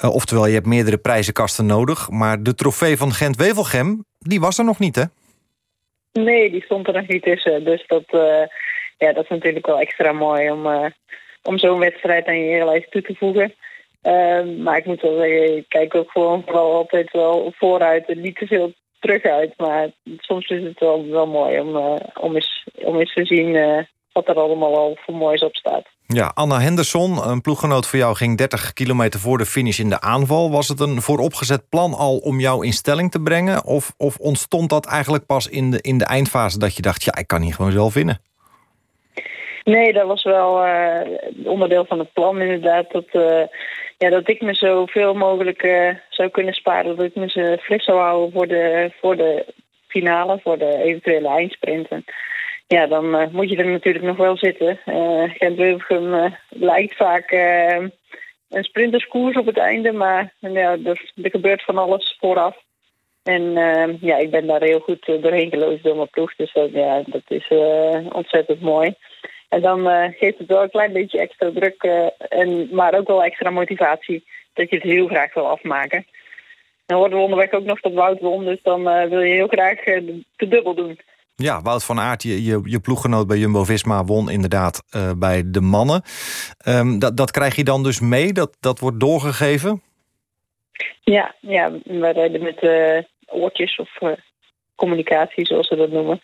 [0.01, 2.09] Oftewel, je hebt meerdere prijzenkasten nodig.
[2.09, 5.03] Maar de trofee van Gent-Wevelgem, die was er nog niet, hè?
[6.11, 7.63] Nee, die stond er nog niet tussen.
[7.63, 8.03] Dus dat,
[8.97, 10.91] ja, dat is natuurlijk wel extra mooi om
[11.43, 13.53] om zo'n wedstrijd aan je eerlijst toe te voegen.
[14.03, 18.21] Uh, maar ik moet wel zeggen, ik kijk ook gewoon vooral altijd wel vooruit en
[18.21, 19.53] niet te veel terug uit.
[19.57, 23.87] Maar soms is het wel, wel mooi om, uh, om, eens, om eens te zien
[24.11, 25.87] wat er allemaal al voor moois op staat.
[26.13, 30.01] Ja, Anna Henderson, een ploeggenoot voor jou, ging 30 kilometer voor de finish in de
[30.01, 30.51] aanval.
[30.51, 33.65] Was het een vooropgezet plan al om jou in stelling te brengen?
[33.65, 37.17] Of, of ontstond dat eigenlijk pas in de, in de eindfase dat je dacht, ja,
[37.17, 38.21] ik kan hier gewoon zelf winnen?
[39.63, 41.01] Nee, dat was wel uh,
[41.43, 42.91] onderdeel van het plan inderdaad.
[42.91, 43.43] Dat, uh,
[43.97, 46.95] ja, dat ik me zoveel mogelijk uh, zou kunnen sparen.
[46.95, 49.45] Dat ik me ze fris zou houden voor de, voor de
[49.87, 52.05] finale, voor de eventuele eindsprinten.
[52.71, 54.79] Ja, dan moet je er natuurlijk nog wel zitten.
[55.37, 57.31] Gent-Wevelgem lijkt vaak
[58.49, 59.91] een sprinterskoers op het einde.
[59.91, 62.57] Maar ja, er, gebeurt van alles vooraf.
[63.23, 63.53] En
[64.01, 66.35] ja, ik ben daar heel goed doorheen geloosd door mijn ploeg.
[66.35, 67.47] Dus ja, dat is
[68.11, 68.95] ontzettend mooi.
[69.53, 73.07] En dan uh, geeft het wel een klein beetje extra druk, uh, en, maar ook
[73.07, 76.05] wel extra motivatie dat je het heel graag wil afmaken.
[76.85, 79.47] Dan worden we onderweg ook nog tot Wout won, dus dan uh, wil je heel
[79.47, 80.99] graag de dubbel doen.
[81.41, 84.83] Ja, Wout van Aert, je, je, je ploeggenoot bij Jumbo-Visma won inderdaad
[85.17, 86.01] bij de mannen.
[86.67, 89.81] Um, dat, dat krijg je dan dus mee, dat, dat wordt doorgegeven?
[91.03, 92.59] Ja, ja we rijden met
[93.25, 93.89] oortjes of
[94.75, 96.21] communicatie, zoals ze dat noemen.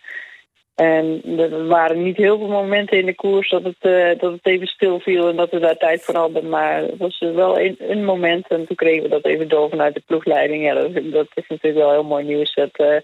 [0.74, 3.80] En er waren niet heel veel momenten in de koers dat het,
[4.20, 6.48] dat het even stil viel en dat we daar tijd voor hadden.
[6.48, 9.94] Maar het was wel een, een moment en toen kregen we dat even door vanuit
[9.94, 10.64] de ploegleiding.
[10.64, 12.54] Ja, dat, is natuurlijk wel heel mooi nieuws.
[12.54, 13.02] Dat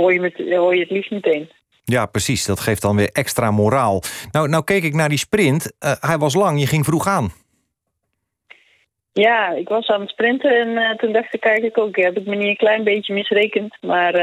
[0.00, 1.50] hoor, je met, hoor je het liefst meteen.
[1.84, 2.44] Ja, precies.
[2.44, 4.02] Dat geeft dan weer extra moraal.
[4.32, 5.72] Nou, nou keek ik naar die sprint.
[5.84, 7.32] Uh, hij was lang, je ging vroeg aan.
[9.12, 11.96] Ja, ik was aan het sprinten en toen dacht ik eigenlijk ook...
[11.96, 14.14] heb ik me niet een klein beetje misrekend, maar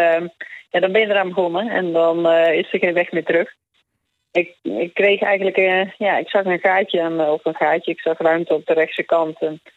[0.70, 3.54] ja, dan ben je eraan begonnen en dan uh, is er geen weg meer terug.
[4.32, 5.58] Ik, ik kreeg eigenlijk,
[5.98, 9.04] ja, ik zag een gaatje aan, of een gaatje, ik zag ruimte op de rechtse
[9.04, 9.40] kant.
[9.40, 9.72] En ik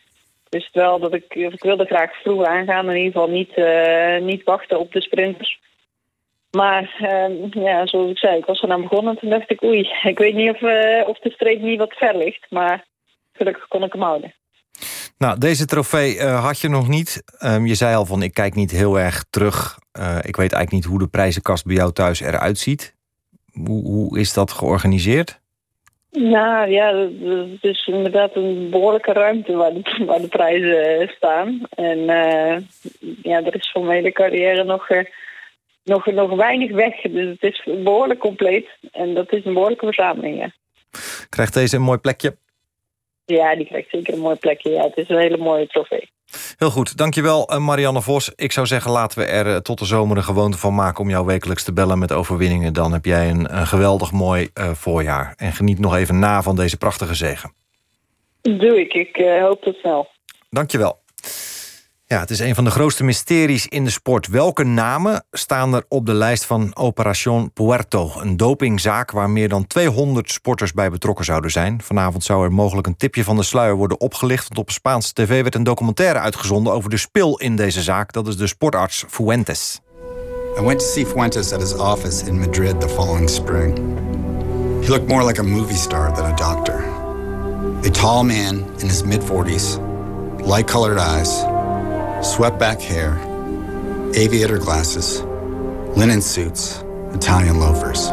[0.49, 3.57] wist wel dat ik, ik wilde graag vroeg aangaan, in ieder geval niet,
[4.25, 5.61] niet wachten op de sprinters.
[6.51, 6.95] Maar
[7.51, 10.35] ja, zoals ik zei, ik was eraan begonnen en toen dacht ik, oei, ik weet
[10.35, 10.63] niet of,
[11.07, 12.85] of de streep niet wat ver ligt, maar
[13.33, 14.35] gelukkig kon ik hem houden.
[15.19, 17.23] Nou, deze trofee uh, had je nog niet.
[17.45, 19.79] Um, je zei al van, ik kijk niet heel erg terug.
[19.99, 22.95] Uh, ik weet eigenlijk niet hoe de prijzenkast bij jou thuis eruit ziet.
[23.53, 25.41] Hoe, hoe is dat georganiseerd?
[26.11, 26.95] Nou ja,
[27.51, 31.61] het is inderdaad een behoorlijke ruimte waar de, waar de prijzen staan.
[31.71, 31.99] En
[33.23, 34.89] ja, er is voor mijn hele carrière nog,
[35.90, 37.00] nog, nog weinig weg.
[37.00, 38.68] Dus het is behoorlijk compleet.
[38.92, 40.53] En dat is een behoorlijke verzameling, ja.
[41.29, 42.37] Krijgt deze een mooi plekje?
[43.24, 44.70] Ja, die krijgt zeker een mooi plekje.
[44.70, 46.11] Ja, het is een hele mooie trofee.
[46.59, 48.33] Heel goed, dankjewel eh, Marianne Vos.
[48.37, 51.03] Ik zou zeggen, laten we er eh, tot de zomer een gewoonte van maken...
[51.03, 52.72] om jou wekelijks te bellen met overwinningen.
[52.72, 55.35] Dan heb jij een, een geweldig mooi eh, voorjaar.
[55.37, 57.53] En geniet nog even na van deze prachtige zegen.
[58.42, 58.94] Doe ik.
[58.94, 60.09] Ik hoop het wel.
[60.50, 61.00] Dankjewel.
[62.11, 64.27] Ja, het is een van de grootste mysteries in de sport.
[64.29, 68.12] Welke namen staan er op de lijst van Operación Puerto?
[68.16, 71.83] Een dopingzaak waar meer dan 200 sporters bij betrokken zouden zijn.
[71.83, 74.49] Vanavond zou er mogelijk een tipje van de sluier worden opgelicht...
[74.49, 76.73] want op Spaanse tv werd een documentaire uitgezonden...
[76.73, 78.12] over de spil in deze zaak.
[78.12, 79.81] Dat is de sportarts Fuentes.
[80.59, 83.79] I went to see Fuentes at his office in Madrid the following spring.
[84.81, 86.85] He looked more like a movie star than a doctor.
[87.87, 89.79] A tall man in his mid 40s,
[90.46, 91.44] light colored eyes,
[92.21, 93.19] swept back hair,
[94.15, 95.23] aviator glasses,
[95.95, 96.81] linen suits,
[97.15, 98.11] Italian loafers.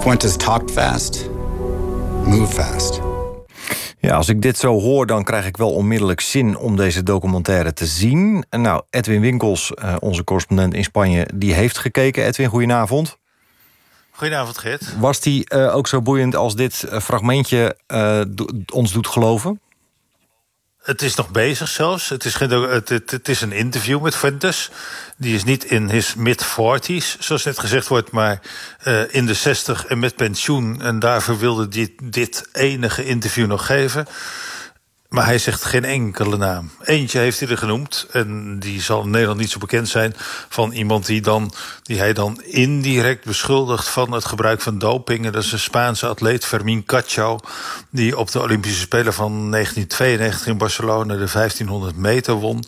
[0.00, 1.28] Fuentes talked fast,
[2.24, 3.00] moved fast.
[4.00, 7.72] Ja, als ik dit zo hoor, dan krijg ik wel onmiddellijk zin om deze documentaire
[7.72, 8.44] te zien.
[8.50, 12.24] En Nou, Edwin Winkels, eh, onze correspondent in Spanje, die heeft gekeken.
[12.24, 13.16] Edwin, goedenavond.
[14.10, 14.94] Goedenavond, Geert.
[15.00, 19.60] Was die eh, ook zo boeiend als dit eh, fragmentje eh, do- ons doet geloven?
[20.88, 22.08] Het is nog bezig zelfs.
[22.08, 24.70] Het is, het, het, is een interview met Fuentes.
[25.16, 28.10] Die is niet in his mid-40s, zoals net gezegd wordt...
[28.10, 28.40] maar
[28.78, 30.82] eh, in de 60 en met pensioen.
[30.82, 34.06] En daarvoor wilde hij dit enige interview nog geven.
[35.08, 36.70] Maar hij zegt geen enkele naam.
[36.82, 38.06] Eentje heeft hij er genoemd.
[38.12, 40.14] En die zal in Nederland niet zo bekend zijn.
[40.48, 45.26] Van iemand die, dan, die hij dan indirect beschuldigt van het gebruik van doping.
[45.26, 47.38] En dat is een Spaanse atleet, Fermín Cacho.
[47.90, 52.64] Die op de Olympische Spelen van 1992 in Barcelona de 1500 meter won.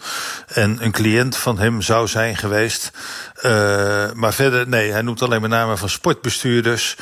[0.46, 2.90] En een cliënt van hem zou zijn geweest.
[3.34, 6.96] Eh, maar verder, nee, hij noemt alleen maar namen van sportbestuurders.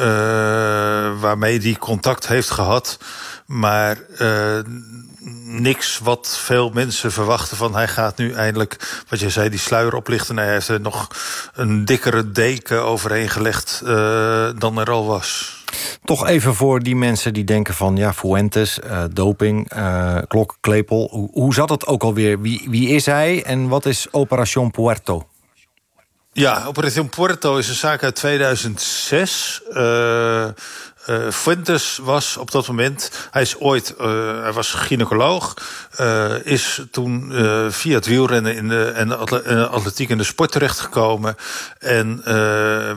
[0.00, 2.98] Eh, waarmee hij contact heeft gehad.
[3.46, 4.58] Maar eh,
[5.44, 7.74] niks wat veel mensen verwachten van...
[7.74, 10.34] hij gaat nu eindelijk, wat je zei, die sluier oplichten.
[10.34, 11.08] Nee, hij heeft er nog
[11.54, 15.58] een dikkere deken overheen gelegd eh, dan er al was.
[16.04, 17.96] Toch even voor die mensen die denken van...
[17.96, 18.78] ja, Fuentes,
[19.12, 21.30] doping, eh klok, klepel.
[21.32, 22.40] Hoe, zat het ook alweer?
[22.40, 25.29] Wie, wie is hij en wat is Operación Puerto?
[26.32, 29.60] Ja, Operation Puerto is een zaak uit 2006.
[29.72, 30.48] Eh,
[31.04, 33.10] eh, Fuentes was op dat moment...
[33.30, 33.94] Hij is ooit...
[33.96, 34.06] eh,
[34.42, 35.54] hij was gynaecoloog.
[35.96, 37.32] eh, is toen
[37.70, 41.36] via het wielrennen in de, en de atle- atletiek in de sport terechtgekomen.
[41.78, 42.22] En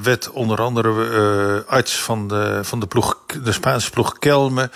[0.03, 4.69] werd onder andere arts van de, van de, ploeg, de Spaanse ploeg Kelme.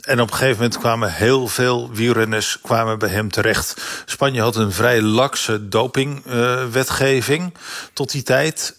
[0.00, 3.76] En op een gegeven moment kwamen heel veel wielrenners kwamen bij hem terecht.
[4.04, 7.54] Spanje had een vrij lakse dopingwetgeving
[7.92, 8.76] tot die tijd.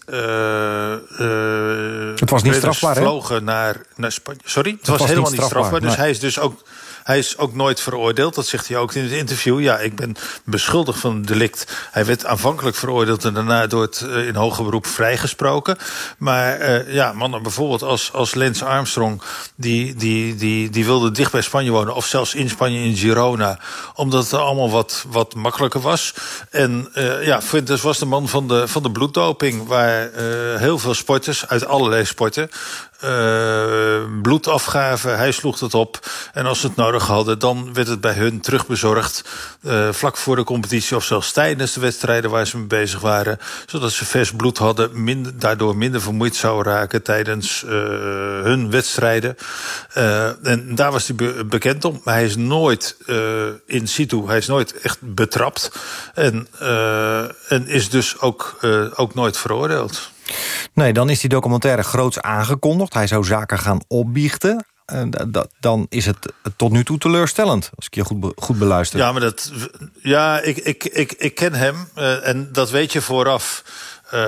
[2.16, 3.00] Het was niet strafbaar, hè?
[3.00, 4.40] vlogen naar, naar Spanje.
[4.44, 4.76] Sorry?
[4.78, 5.64] Het, was, was helemaal niet strafbaar.
[5.64, 6.00] strafbaar, Dus nee.
[6.00, 6.62] hij is dus ook...
[7.06, 9.60] Hij is ook nooit veroordeeld, dat zegt hij ook in het interview.
[9.60, 11.76] Ja, ik ben beschuldigd van een delict.
[11.90, 15.76] Hij werd aanvankelijk veroordeeld en daarna door het eh, in hoger beroep vrijgesproken.
[16.18, 19.22] Maar eh, ja, mannen bijvoorbeeld als, als Lance Armstrong...
[19.56, 23.58] Die, die, die, die wilde dicht bij Spanje wonen, of zelfs in Spanje in Girona...
[23.94, 26.14] omdat het allemaal wat, wat makkelijker was.
[26.50, 29.66] En eh, ja, Fuentes was de man van de, van de bloeddoping...
[29.66, 30.10] waar
[30.58, 32.50] heel veel sporters uit allerlei sporten
[33.00, 35.16] eh, bloed afgaven.
[35.16, 36.06] Hij sloeg het op.
[36.32, 39.24] En als ze het nodig hadden, dan werd het bij hun terugbezorgd.
[39.62, 43.38] eh, vlak voor de competitie of zelfs tijdens de wedstrijden waar ze mee bezig waren.
[43.66, 47.70] Zodat ze vers bloed hadden, daardoor minder vermoeid zouden raken tijdens eh,
[48.42, 49.36] hun wedstrijden.
[50.42, 52.00] En daar was hij be- bekend om.
[52.04, 52.96] Maar hij is nooit
[53.66, 55.70] in situ, hij is nooit echt betrapt.
[56.14, 56.48] En,
[57.48, 58.58] en is dus ook,
[58.94, 60.10] ook nooit veroordeeld.
[60.72, 62.94] Nee, dan is die documentaire groots aangekondigd.
[62.94, 64.66] Hij zou zaken gaan opbiechten.
[64.86, 66.16] Eh, da- da- dan is het
[66.56, 68.98] tot nu toe teleurstellend, als ik je goed, goed beluister.
[68.98, 69.52] Ja, maar dat.
[70.02, 73.62] Ja, ik, ik, ik, ik ken hem eh, en dat weet je vooraf.
[74.06, 74.20] Eh,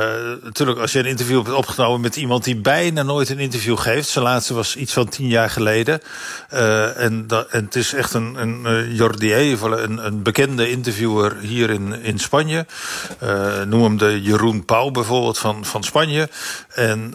[0.43, 4.09] natuurlijk, als je een interview hebt opgenomen met iemand die bijna nooit een interview geeft.
[4.09, 6.01] Zijn laatste was iets van tien jaar geleden.
[6.49, 10.70] Eh, en, dat, en het is echt een, een eh, Jordi Evelen, een, een bekende
[10.70, 12.66] interviewer hier in, in Spanje.
[13.66, 16.29] Noem hem de Jeroen Pauw bijvoorbeeld van, van Spanje.
[16.74, 17.14] En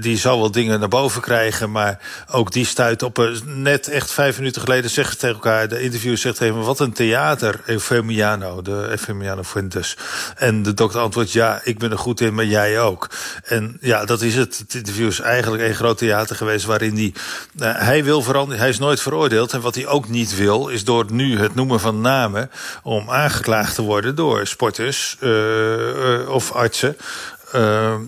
[0.00, 1.98] die zou wel dingen naar boven krijgen, maar
[2.30, 3.32] ook die stuit op...
[3.44, 5.68] net echt vijf minuten geleden zeggen ze tegen elkaar...
[5.68, 9.96] de interviewer zegt me, wat een theater, Eufemiano, de Eufemiano Fuentes.
[10.36, 13.08] En de dokter antwoordt, ja, ik ben goed in, maar jij ook.
[13.44, 14.58] En ja, dat is het.
[14.58, 16.64] Het interview is eigenlijk een groot theater geweest...
[16.64, 17.14] waarin hij,
[17.58, 19.52] eh, hij wil veranderen, hij is nooit veroordeeld...
[19.52, 22.50] en wat hij ook niet wil, is door nu het noemen van namen...
[22.82, 26.96] om aangeklaagd te worden door sporters eh, eh, of artsen...
[27.54, 28.00] eh, eh,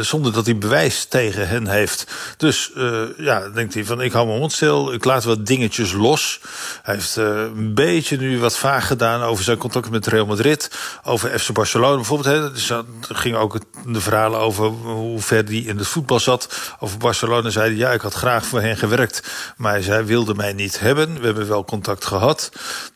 [0.00, 2.06] zonder dat hij bewijs tegen hen heeft.
[2.36, 5.92] Dus eh, ja, denkt hij van ik hou mijn mond stil, ik laat wat dingetjes
[5.92, 6.40] los.
[6.82, 10.70] Hij heeft een beetje nu wat vaag gedaan over zijn contact met Real Madrid,
[11.04, 12.34] over FC Barcelona bijvoorbeeld.
[12.34, 12.52] Hè.
[12.52, 16.74] Dus er ging ook de verhalen over hoe ver hij in het voetbal zat.
[16.80, 19.22] Over Barcelona zei hij ja, ik had graag voor hen gewerkt,
[19.56, 21.20] maar zij wilden mij niet hebben.
[21.20, 22.50] We hebben wel contact gehad.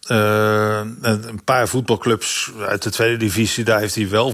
[0.07, 4.33] Eh, en een paar voetbalclubs uit de tweede divisie, daar heeft hij wel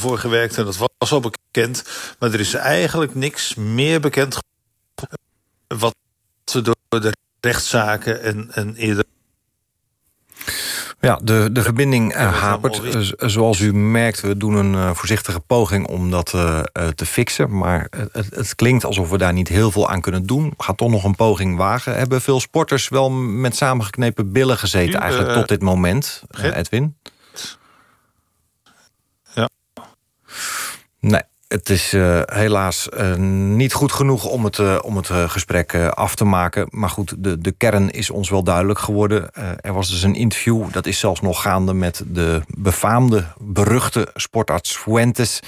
[0.00, 1.84] voor gewerkt en dat was al bekend.
[2.18, 4.38] Maar er is eigenlijk niks meer bekend
[5.66, 5.94] wat
[6.44, 9.04] ze door de rechtszaken en, en eerder
[11.00, 12.82] Ja, de, de verbinding eh, hapert.
[12.94, 16.88] Eh, z- zoals u merkt, we doen een eh, voorzichtige poging om dat eh, eh,
[16.88, 17.58] te fixen.
[17.58, 20.54] Maar het, het- klinkt alsof we daar niet heel veel aan kunnen doen.
[20.56, 21.96] We gaan toch nog een poging wagen.
[21.96, 26.56] Hebben veel sporters wel met samengeknepen billen gezeten eigenlijk eh, tot dit moment, eh?
[26.56, 26.96] Edwin?
[29.34, 29.48] Ja.
[31.00, 31.22] Nee,
[31.56, 36.14] het is eh, helaas eh, niet goed genoeg om het, eh, om het gesprek af
[36.14, 36.66] te maken.
[36.70, 39.30] Maar goed, de, de kern is ons wel duidelijk geworden.
[39.60, 41.74] Er was dus een interview, dat is zelfs nog gaande...
[41.74, 45.40] met de befaamde, beruchte sportarts Fuentes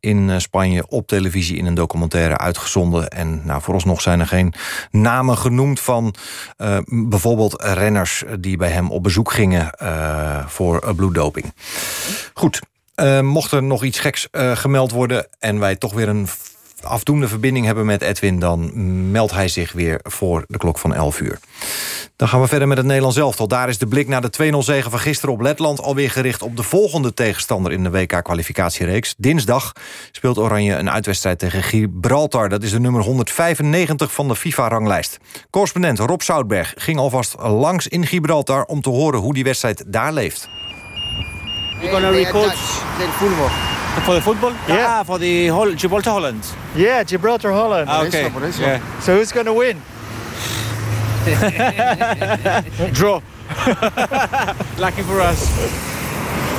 [0.00, 0.84] in Spanje...
[0.88, 3.08] op televisie in een documentaire uitgezonden.
[3.08, 4.54] En nou, vooralsnog zijn er geen
[4.90, 6.14] namen genoemd van
[6.86, 8.24] bijvoorbeeld renners...
[8.38, 9.70] die bij hem op bezoek gingen
[10.46, 11.54] voor bloeddoping.
[12.34, 12.60] Goed,
[12.94, 15.26] eh, mocht er nog iets geks eh, gemeld worden...
[15.38, 16.28] en wij toch weer een
[16.82, 18.38] afdoende verbinding hebben met Edwin...
[18.38, 18.70] dan
[19.10, 21.38] meldt hij zich weer voor de klok van 11 uur.
[22.16, 23.48] Dan gaan we verder met het Nederlands elftal.
[23.48, 25.80] Daar is de blik naar de 2-0 zege van gisteren op Letland...
[25.80, 29.14] alweer gericht op de volgende tegenstander in de WK-kwalificatiereeks.
[29.18, 29.72] Dinsdag
[30.12, 32.48] speelt Oranje een uitwedstrijd tegen Gibraltar.
[32.48, 35.18] Dat is de nummer 195 van de FIFA-ranglijst.
[35.50, 38.64] Correspondent Rob Zoutberg ging alvast langs in Gibraltar...
[38.64, 40.48] om te horen hoe die wedstrijd daar leeft.
[41.80, 42.50] You're gonna record
[42.98, 43.50] the football.
[44.04, 44.52] for the football?
[44.66, 46.44] Yeah, for the Hol- Gibraltar Holland.
[46.74, 47.88] Yeah, Gibraltar Holland.
[47.88, 48.30] Ah, okay.
[48.58, 48.80] Yeah.
[49.00, 49.82] So who's going to win?
[52.92, 53.20] Draw.
[54.78, 55.48] Lucky for us.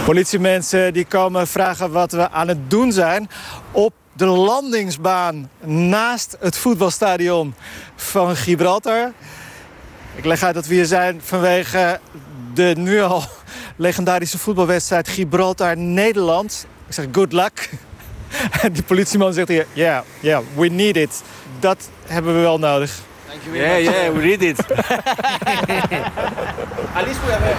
[0.06, 3.30] Politiemensen die komen vragen wat we aan het doen zijn
[3.72, 7.54] op de landingsbaan naast het voetbalstadion
[7.96, 9.12] van Gibraltar.
[10.16, 12.00] Ik leg uit dat we hier zijn vanwege
[12.54, 13.24] de nu al
[13.76, 16.68] legendarische voetbalwedstrijd Gibraltar-Nederland.
[16.88, 17.54] Ik zeg good luck.
[18.62, 21.24] En die politieman zegt hier, yeah, yeah, we need it.
[21.60, 23.00] Dat hebben we wel nodig.
[23.52, 24.60] Yeah, yeah, we read it.
[26.96, 27.56] At least we have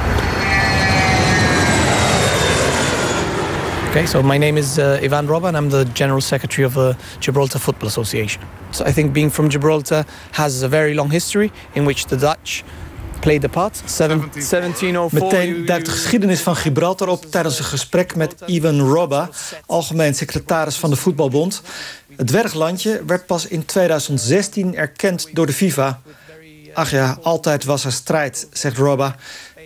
[3.97, 6.95] Okay, so my name is uh, Ivan Roba, and I'm the General Secretary of the
[7.19, 8.43] Gibraltar Football Association.
[8.71, 12.63] So I think being from Gibraltar has a very long history in which the Dutch
[13.21, 13.83] played part.
[13.85, 15.23] Seven, 1704.
[15.23, 19.29] Meteen duikt de geschiedenis van Gibraltar op tijdens een gesprek met Ivan Robba,
[19.67, 21.63] algemeen secretaris van de Voetbalbond.
[22.17, 26.01] Het dwerglandje werd pas in 2016 erkend door de FIFA.
[26.75, 29.17] Ach ja, altijd was er strijd, zegt Robba.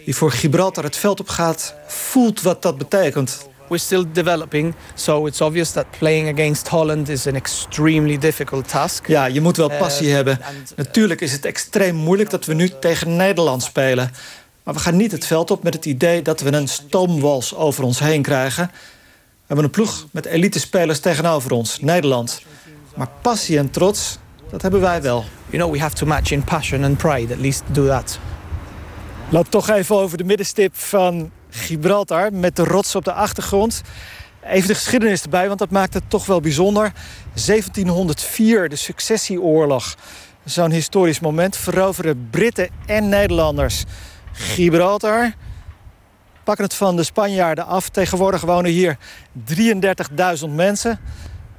[0.05, 3.49] Wie voor Gibraltar het veld op gaat, voelt wat dat betekent.
[3.71, 9.07] We're still developing, so it's obvious that playing against Holland is an extremely difficult task.
[9.07, 10.39] Ja, je moet wel passie Eh, hebben.
[10.77, 14.11] Natuurlijk is het extreem moeilijk dat we nu tegen Nederland spelen.
[14.63, 17.85] Maar we gaan niet het veld op met het idee dat we een stoomwals over
[17.85, 18.71] ons heen krijgen.
[18.73, 22.43] We hebben een ploeg met elite-spelers tegenover ons, Nederland.
[22.97, 24.19] Maar passie en trots,
[24.51, 25.25] dat hebben wij wel.
[25.51, 28.19] You know, we have to match in passion and pride, at least do that.
[29.29, 33.83] Loop toch even over de middenstip van Gibraltar met de rots op de achtergrond.
[34.43, 36.93] Even de geschiedenis erbij, want dat maakt het toch wel bijzonder.
[37.47, 39.95] 1704, de successieoorlog.
[40.45, 43.85] Zo'n historisch moment veroveren Britten en Nederlanders
[44.33, 45.33] Gibraltar.
[46.45, 47.89] Pakken het van de Spanjaarden af.
[47.89, 48.99] Tegenwoordig wonen hier
[49.55, 51.01] 33.000 mensen.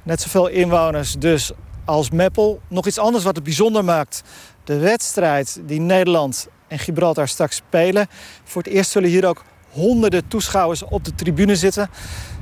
[0.02, 1.52] Net zoveel inwoners dus
[1.84, 2.60] als Meppel.
[2.68, 4.22] Nog iets anders wat het bijzonder maakt.
[4.64, 8.06] De wedstrijd die Nederland en Gibraltar straks spelen.
[8.44, 9.42] Voor het eerst zullen hier ook
[9.72, 11.90] honderden toeschouwers op de tribune zitten.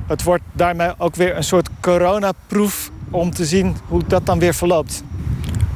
[0.07, 4.55] Het wordt daarmee ook weer een soort coronaproef om te zien hoe dat dan weer
[4.55, 5.03] verloopt.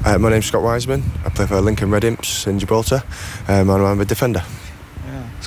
[0.07, 0.99] Uh, my name's Scott Wiseman.
[1.27, 3.05] I play for Lincoln Red Imps in Gibraltar.
[3.51, 4.45] Um, and I'm a defender.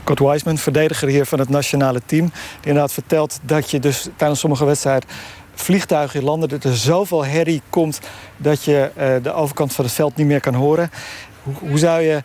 [0.07, 2.25] Scott Wiseman, verdediger hier van het nationale team.
[2.25, 5.09] Die inderdaad vertelt dat je dus tijdens sommige wedstrijden
[5.55, 6.49] vliegtuigen landen.
[6.49, 7.99] Dat er zoveel herrie komt
[8.37, 10.91] dat je eh, de overkant van het veld niet meer kan horen.
[11.43, 12.23] Hoe, hoe zou je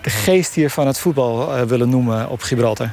[0.00, 2.90] de geest hier van het voetbal eh, willen noemen op Gibraltar?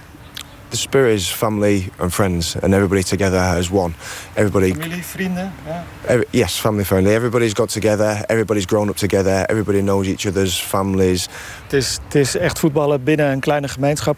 [0.70, 3.94] The spirit is family and friends, and everybody together as one.
[4.34, 5.54] Everybody, Familie, vrienden.
[5.66, 5.84] Ja.
[6.06, 7.14] every, yes, family friendly.
[7.14, 8.24] Everybody's got together.
[8.26, 9.46] Everybody's grown up together.
[9.46, 11.28] Everybody knows each other's families.
[11.64, 14.18] Het is, het is echt voetballen binnen een kleine gemeenschap.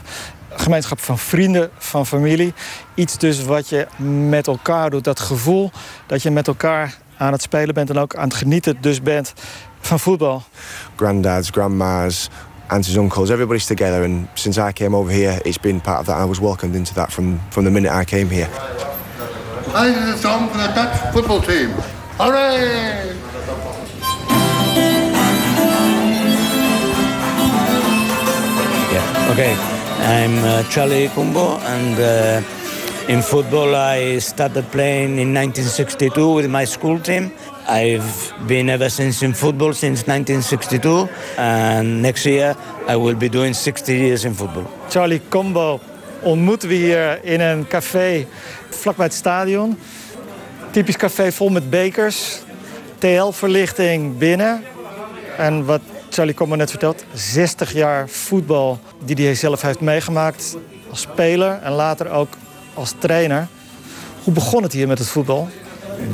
[0.49, 2.53] gemeenschap van vrienden, van familie.
[2.93, 3.87] Iets dus wat je
[4.29, 5.03] met elkaar doet.
[5.03, 5.71] Dat gevoel
[6.05, 7.89] dat je met elkaar aan het spelen bent...
[7.89, 9.33] en ook aan het genieten dus bent
[9.79, 10.43] van voetbal.
[10.95, 12.29] Granddads, grandmas,
[12.71, 14.03] aunts, uncles, everybody's together.
[14.03, 16.17] And since I came over here, it's been part of that.
[16.17, 18.47] I was welcomed into that from, from the minute I came here.
[18.47, 21.69] This is a song for the Dutch football team.
[22.17, 23.15] Hooray!
[28.91, 29.55] Yeah, okay.
[30.01, 32.41] I'm uh, Charlie Kumbo, and uh,
[33.09, 37.31] in football I started playing in 1962 with my school team.
[37.67, 42.55] I've been ever since in football since 1962, and next year
[42.87, 44.63] I will be doing 60 years in football.
[44.89, 45.79] Charlie Combo
[46.21, 48.27] ontmoeten we hier in een café
[48.69, 49.77] vlakbij het stadion.
[50.71, 52.41] Typisch café vol met bekers.
[52.97, 54.63] TL-verlichting binnen.
[55.37, 60.57] En wat Charlie Combo net vertelt, 60 jaar voetbal die hij zelf heeft meegemaakt
[60.89, 62.29] als speler en later ook
[62.73, 63.47] als trainer.
[64.23, 65.49] Hoe begon het hier met het voetbal?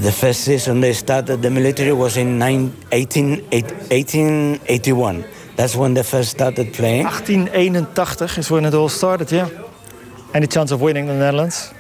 [0.02, 5.26] The first season they started the military was in nine- 18 1881.
[5.56, 7.04] That's when they first started playing.
[7.04, 9.48] 1881 is when it all started, ja.
[10.32, 11.72] Any chance of winning the Netherlands?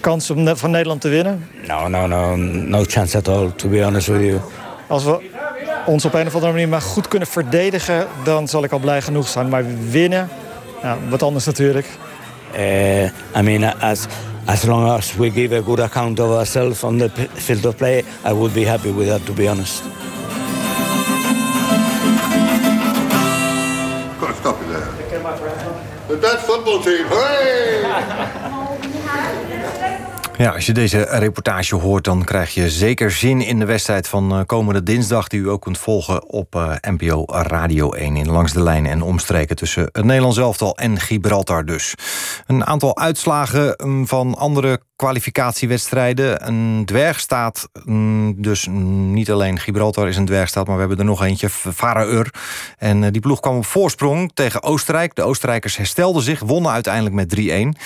[0.00, 1.48] Kans om van Nederland te winnen?
[1.66, 4.40] No, no, no, no chance at all, to be honest with you.
[4.86, 5.30] Als we
[5.86, 8.06] ons op een of andere manier maar goed kunnen verdedigen...
[8.24, 9.48] dan zal ik al blij genoeg zijn.
[9.48, 10.28] Maar winnen,
[10.82, 11.86] ja, wat anders natuurlijk.
[12.54, 14.08] Uh, I mean, as
[14.48, 17.76] as long as we give a good account of ourselves on the p- field of
[17.78, 19.82] play, I would be happy with that, to be honest.
[24.20, 24.92] Got to stop you there.
[26.08, 27.04] The Dutch football team.
[27.08, 28.42] Hooray!
[30.38, 34.32] Ja, als je deze reportage hoort, dan krijg je zeker zin in de wedstrijd van
[34.32, 38.52] eh, komende dinsdag, die u ook kunt volgen op eh, NPO Radio 1 in Langs
[38.52, 41.94] de Lijn en omstreken tussen het Nederlands elftal en Gibraltar dus.
[42.46, 46.46] Een aantal uitslagen mm, van andere kwalificatiewedstrijden.
[46.46, 48.66] Een dwergstaat, mm, dus
[49.10, 52.34] niet alleen Gibraltar is een dwergstaat, maar we hebben er nog eentje, Faraur.
[52.78, 55.14] En eh, die ploeg kwam op voorsprong tegen Oostenrijk.
[55.14, 57.76] De Oostenrijkers herstelden zich, wonnen uiteindelijk met 3-1.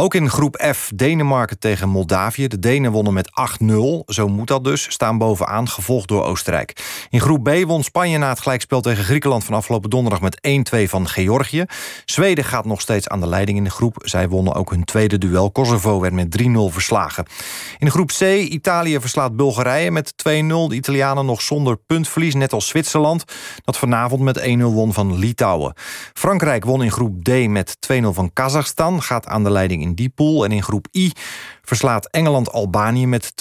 [0.00, 2.48] Ook in groep F Denemarken tegen Moldavië.
[2.48, 3.30] De Denen wonnen met
[3.62, 4.04] 8-0.
[4.06, 4.92] Zo moet dat dus.
[4.92, 7.06] Staan bovenaan, gevolgd door Oostenrijk.
[7.10, 9.44] In groep B won Spanje na het gelijkspel tegen Griekenland...
[9.44, 11.64] van afgelopen donderdag met 1-2 van Georgië.
[12.04, 13.96] Zweden gaat nog steeds aan de leiding in de groep.
[14.04, 15.50] Zij wonnen ook hun tweede duel.
[15.50, 17.26] Kosovo werd met 3-0 verslagen.
[17.78, 18.20] In groep C
[18.50, 20.26] Italië verslaat Bulgarije met 2-0.
[20.26, 23.24] De Italianen nog zonder puntverlies, net als Zwitserland...
[23.64, 25.74] dat vanavond met 1-0 won van Litouwen.
[26.14, 29.02] Frankrijk won in groep D met 2-0 van Kazachstan.
[29.02, 30.44] Gaat aan de leiding in die pool.
[30.44, 31.12] En in groep I
[31.62, 33.34] verslaat Engeland Albanië met 2-0.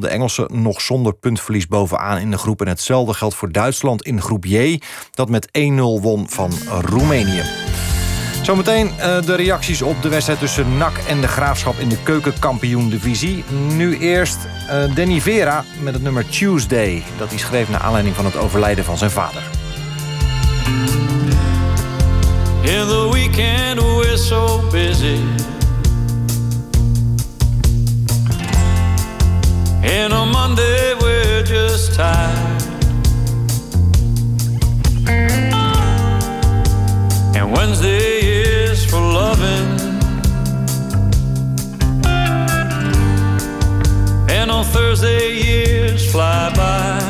[0.00, 2.60] De Engelsen nog zonder puntverlies bovenaan in de groep.
[2.60, 4.80] En hetzelfde geldt voor Duitsland in groep J...
[5.10, 5.50] dat met 1-0
[6.00, 7.42] won van Roemenië.
[8.42, 11.78] Zometeen eh, de reacties op de wedstrijd tussen NAC en de Graafschap...
[11.78, 13.44] in de keukenkampioen-divisie.
[13.68, 14.38] Nu eerst
[14.68, 17.02] eh, Danny Vera met het nummer Tuesday.
[17.18, 19.42] Dat hij schreef naar aanleiding van het overlijden van zijn vader.
[22.60, 25.18] In the weekend we're so busy.
[30.02, 32.62] And on Monday we're just tired.
[37.42, 39.66] And Wednesday is for loving.
[44.30, 47.01] And on Thursday years fly by.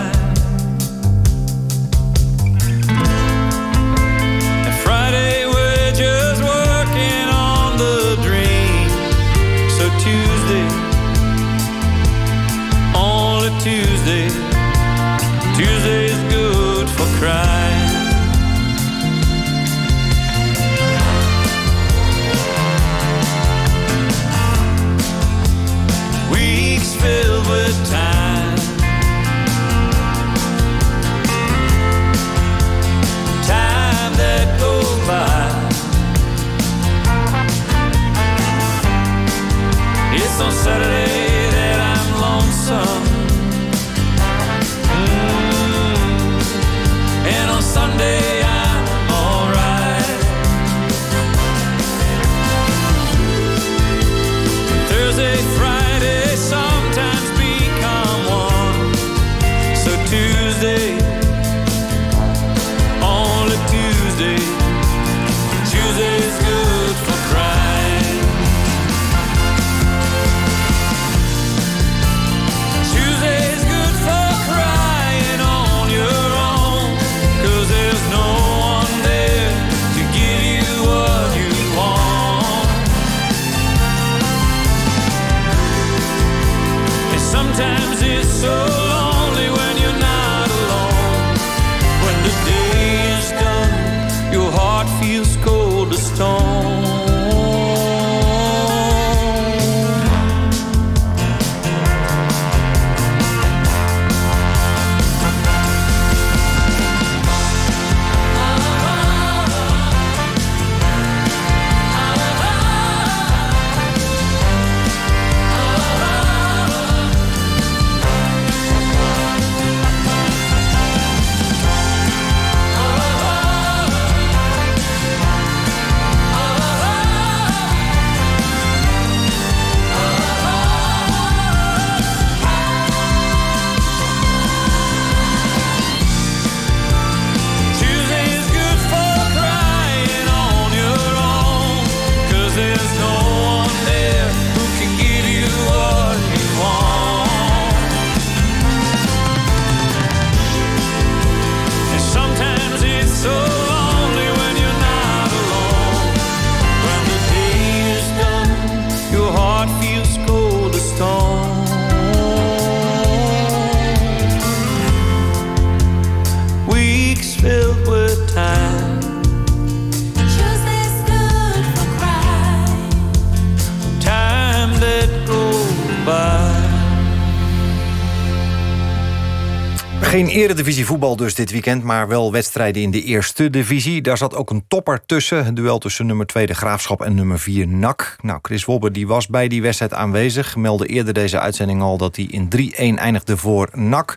[180.43, 184.03] Eredivisie voetbal dus dit weekend, maar wel wedstrijden in de eerste divisie.
[184.03, 185.45] Daar zat ook een topper tussen.
[185.45, 188.17] Het duel tussen nummer 2 de Graafschap en nummer 4 NAC.
[188.21, 190.57] Nou, Chris Wobber die was bij die wedstrijd aanwezig.
[190.57, 192.49] Meldde eerder deze uitzending al dat hij in
[192.97, 194.15] 3-1 eindigde voor NAC.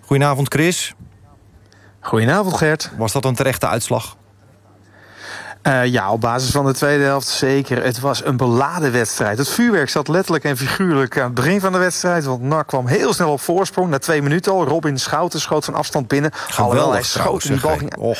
[0.00, 0.94] Goedenavond Chris.
[2.00, 2.90] Goedenavond Gert.
[2.98, 4.17] Was dat een terechte uitslag?
[5.62, 7.84] Eh, ja, op basis van de tweede helft zeker.
[7.84, 9.38] Het was een beladen wedstrijd.
[9.38, 12.24] Het vuurwerk zat letterlijk en figuurlijk aan het begin van de wedstrijd.
[12.24, 13.90] Want NAC kwam heel snel op voorsprong.
[13.90, 14.64] Na twee minuten al.
[14.64, 16.30] Robin Schouten schoot van afstand binnen.
[16.56, 17.96] Alhoewel hij schoot ging...
[17.96, 18.18] Och,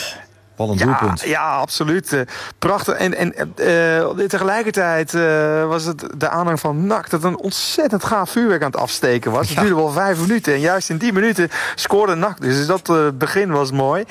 [0.67, 1.21] wat ja, doelpunt.
[1.21, 2.13] Ja, absoluut.
[2.13, 2.21] Eh,
[2.59, 2.95] prachtig.
[2.95, 7.11] En, en eh, tegelijkertijd eh, was het de aanhang van NAC...
[7.11, 9.49] dat een ontzettend gaaf vuurwerk aan het afsteken was.
[9.49, 10.53] Het duurde wel vijf minuten.
[10.53, 12.41] En juist in die minuten scoorde NAC.
[12.41, 14.05] Dus dat eh, begin was mooi.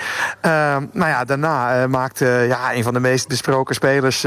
[0.45, 0.51] Uh,
[0.91, 4.21] nou ja, daarna maakte ja, een van de meest besproken spelers...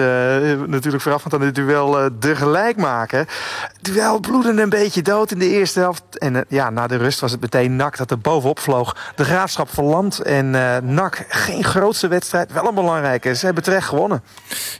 [0.66, 3.18] natuurlijk voorafgaand aan dit duel de gelijkmaker.
[3.18, 6.02] Het duel bloedde een beetje dood in de eerste helft.
[6.18, 8.96] En ja, na de rust was het meteen NAC dat er bovenop vloog.
[9.14, 10.50] De graafschap verland en
[10.94, 12.52] NAC geen grootste wedstrijd.
[12.52, 13.34] Wel een belangrijke.
[13.34, 14.22] Ze hebben terecht gewonnen.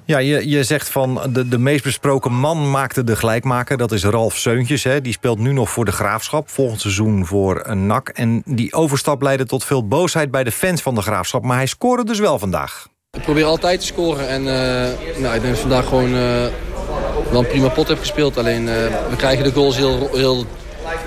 [0.05, 3.77] Ja, je, je zegt van de, de meest besproken man maakte de gelijkmaker.
[3.77, 4.85] Dat is Ralf Seuntjes.
[4.85, 5.01] Hè.
[5.01, 6.49] Die speelt nu nog voor de Graafschap.
[6.49, 8.09] Volgend seizoen voor een NAC.
[8.09, 11.43] En die overstap leidde tot veel boosheid bij de fans van de Graafschap.
[11.45, 12.89] Maar hij scoorde dus wel vandaag.
[13.11, 16.47] Ik probeer altijd te scoren en eh, nou, ik denk dat ik vandaag gewoon eh,
[17.31, 18.37] wel een prima pot heb gespeeld.
[18.39, 18.75] Alleen eh,
[19.11, 20.47] we krijgen de goals heel, heel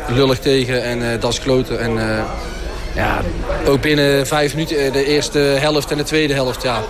[0.08, 1.80] lullig tegen en eh, dat is kloten.
[1.80, 2.24] En eh,
[2.96, 3.22] ja,
[3.68, 6.82] ook binnen vijf minuten eh, de eerste helft en de tweede helft, ja.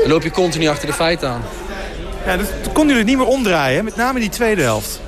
[0.00, 1.42] Dan loop je continu achter de feiten aan.
[2.26, 5.00] Ja, toen konden jullie het niet meer omdraaien, met name die tweede helft.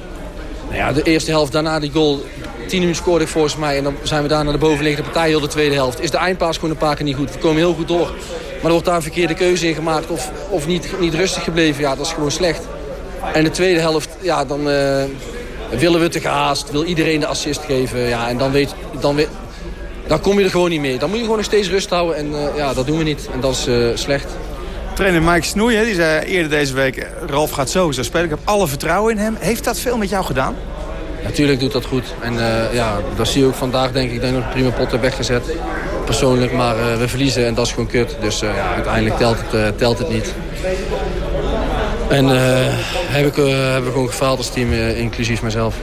[0.64, 2.25] Nou ja, de eerste helft daarna die goal.
[2.69, 3.77] 10 minuten scoorde ik volgens mij.
[3.77, 6.01] En dan zijn we daar naar de bovenliggende partij heel de tweede helft.
[6.01, 7.33] Is de eindpaas gewoon een paar keer niet goed.
[7.33, 8.07] We komen heel goed door.
[8.07, 10.11] Maar er wordt daar een verkeerde keuze in gemaakt.
[10.11, 11.83] Of, of niet, niet rustig gebleven.
[11.83, 12.62] Ja, dat is gewoon slecht.
[13.33, 15.05] En de tweede helft, ja, dan eh,
[15.71, 16.71] willen we te gehaast.
[16.71, 18.01] Wil iedereen de assist geven.
[18.01, 19.29] Ja, en dan, weet, dan, weet,
[20.07, 20.99] dan kom je er gewoon niet mee.
[20.99, 22.17] Dan moet je gewoon nog steeds rust houden.
[22.17, 23.29] En eh, ja, dat doen we niet.
[23.33, 24.27] En dat is eh, slecht.
[24.95, 27.07] Trainer Mike Snoei, hè, die zei eerder deze week...
[27.27, 29.37] Ralf gaat sowieso spelen, ik heb alle vertrouwen in hem.
[29.39, 30.55] Heeft dat veel met jou gedaan?
[31.23, 32.15] Natuurlijk doet dat goed.
[32.21, 34.15] En eh, ja, dat zie je ook vandaag denk ik.
[34.15, 35.43] Ik denk dat ik prima pot heb weggezet.
[36.05, 38.17] Persoonlijk, maar we verliezen en dat is gewoon kut.
[38.21, 40.35] Dus ja, uiteindelijk telt het, telt het niet.
[42.09, 42.27] En
[43.07, 45.77] heb ik, hebben we gewoon gefaald als team, inclusief mezelf.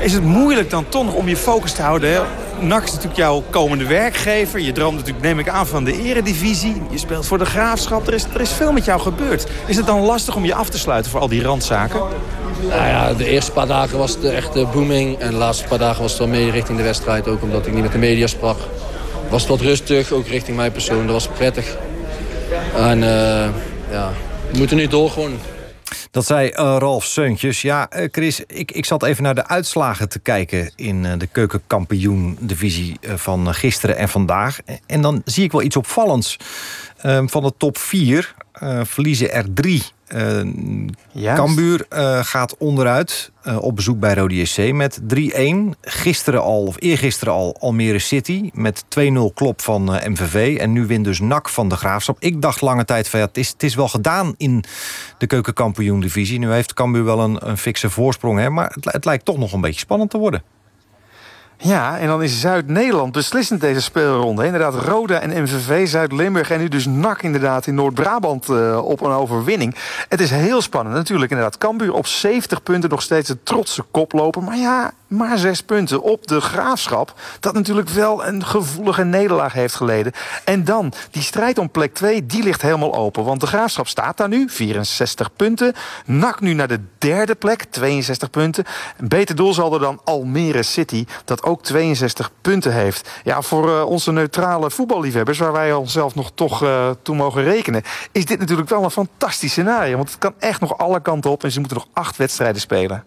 [0.00, 2.12] Is het moeilijk dan toch om je focus te houden?
[2.12, 2.20] Hè?
[2.62, 4.60] NAC is natuurlijk jouw komende werkgever.
[4.60, 6.82] Je droomt natuurlijk, neem ik aan, van de eredivisie.
[6.90, 8.06] Je speelt voor de graafschap.
[8.06, 9.46] Er is, er is veel met jou gebeurd.
[9.66, 12.00] Is het dan lastig om je af te sluiten voor al die randzaken?
[12.68, 15.18] Nou ja, de eerste paar dagen was het echt eh, booming.
[15.18, 17.28] En de laatste paar dagen was het wel mee richting de wedstrijd.
[17.28, 18.58] Ook omdat ik niet met de media sprak.
[19.28, 21.06] Was het wat rustig, ook richting mijn persoon.
[21.06, 21.76] Dat was prettig.
[22.76, 23.48] En eh,
[23.90, 24.10] ja,
[24.50, 25.38] we moeten nu door gewoon.
[26.10, 27.62] Dat zei eh, Ralf Seuntjes.
[27.62, 30.72] Ja, eh, Chris, ik, ik zat even naar de uitslagen te kijken...
[30.76, 34.58] in eh, de keukenkampioen-divisie van gisteren en vandaag.
[34.86, 36.36] En dan zie ik wel iets opvallends.
[36.96, 38.34] Ehm, van de top 4
[38.82, 39.82] verliezen er drie.
[40.14, 45.78] Uh, Cambuur eh, gaat onderuit eh, op bezoek bij Rode JC met 3-1.
[45.80, 50.56] Gisteren al, of eergisteren al, Almere City met 2-0 klop van eh, MVV.
[50.60, 52.16] En nu wint dus NAC van de Graafschap.
[52.20, 54.64] Ik dacht lange tijd van ja, het is, het is wel gedaan in
[55.18, 56.38] de keukenkampioen-divisie.
[56.38, 59.52] Nu heeft Cambuur wel een, een fikse voorsprong, hè, maar het, het lijkt toch nog
[59.52, 60.42] een beetje spannend te worden.
[61.64, 64.44] Ja, en dan is Zuid-Nederland beslissend deze speelronde.
[64.44, 69.10] Inderdaad, Roda en MVV, Zuid-Limburg en nu dus NAC inderdaad in Noord-Brabant eh, op een
[69.10, 69.74] overwinning.
[70.08, 71.58] Het is heel spannend natuurlijk inderdaad.
[71.58, 74.42] Cambuur op 70 punten nog steeds een trotse koploper.
[74.42, 77.14] Maar ja, maar zes punten op de Graafschap.
[77.40, 80.12] Dat natuurlijk wel een gevoelige nederlaag heeft geleden.
[80.44, 83.24] En dan, die strijd om plek 2, die ligt helemaal open.
[83.24, 85.72] Want de Graafschap staat daar nu, 64 punten.
[86.06, 88.64] NAC nu naar de derde plek, 62 punten.
[88.96, 93.10] Een beter doelsaldo dan Almere City, dat ook 62 punten heeft.
[93.24, 97.82] Ja, voor eh, onze neutrale voetballiefhebbers, waar wij onszelf nog toch eh, toe mogen rekenen...
[98.12, 99.96] is dit natuurlijk wel een fantastisch scenario.
[99.96, 103.04] Want het kan echt nog alle kanten op en ze moeten nog acht wedstrijden spelen.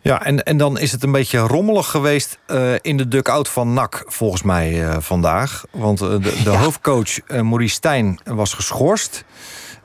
[0.00, 3.72] Ja, en, en dan is het een beetje rommelig geweest eh, in de duck-out van
[3.72, 5.64] NAC, volgens mij vandaag.
[5.70, 9.24] Want de, de hoofdcoach Maurice Stijn was geschorst.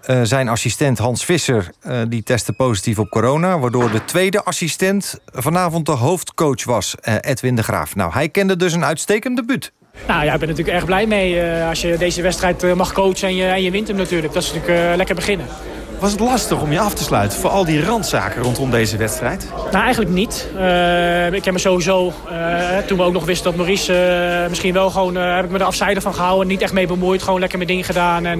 [0.09, 3.59] Uh, zijn assistent Hans Visser uh, die testte positief op corona...
[3.59, 7.95] waardoor de tweede assistent vanavond de hoofdcoach was, uh, Edwin de Graaf.
[7.95, 9.71] Nou, hij kende dus een uitstekend debuut.
[10.07, 13.35] Nou ja, ik ben natuurlijk erg blij mee als je deze wedstrijd mag coachen en
[13.35, 14.33] je, en je wint hem natuurlijk.
[14.33, 15.45] Dat is natuurlijk lekker beginnen.
[15.99, 19.47] Was het lastig om je af te sluiten voor al die randzaken rondom deze wedstrijd?
[19.71, 20.47] Nou, eigenlijk niet.
[20.55, 23.93] Uh, ik heb me sowieso, uh, toen we ook nog wisten dat Maurice
[24.43, 25.15] uh, misschien wel gewoon...
[25.15, 27.23] heb ik me er afzijdig van gehouden, niet echt mee bemoeid.
[27.23, 28.25] Gewoon lekker mijn ding gedaan.
[28.25, 28.39] En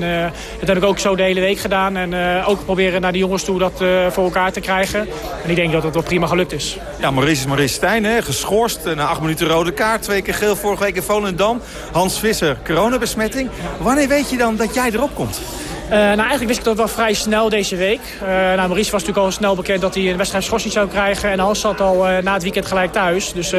[0.60, 1.97] dat heb ik ook zo de hele week gedaan.
[1.97, 4.99] En ook proberen naar de jongens toe dat voor elkaar te krijgen.
[5.43, 6.78] En ik denk dat het wel prima gelukt is.
[6.99, 8.22] Ja, Maurice is Maurice Stijn, hè?
[8.22, 8.80] geschorst.
[8.95, 11.62] Na acht minuten rode kaart, twee keer geel vorige week in Volendam.
[11.91, 13.49] Hans Visser, coronabesmetting.
[13.78, 15.41] Wanneer weet je dan dat jij erop komt?
[15.90, 18.00] Uh, nou, eigenlijk wist ik dat wel vrij snel deze week.
[18.22, 21.30] Uh, nou, Maurice was natuurlijk al snel bekend dat hij een wedstrijd schorsing zou krijgen.
[21.30, 23.34] En Hans zat al uh, na het weekend gelijk thuis.
[23.34, 23.50] Dus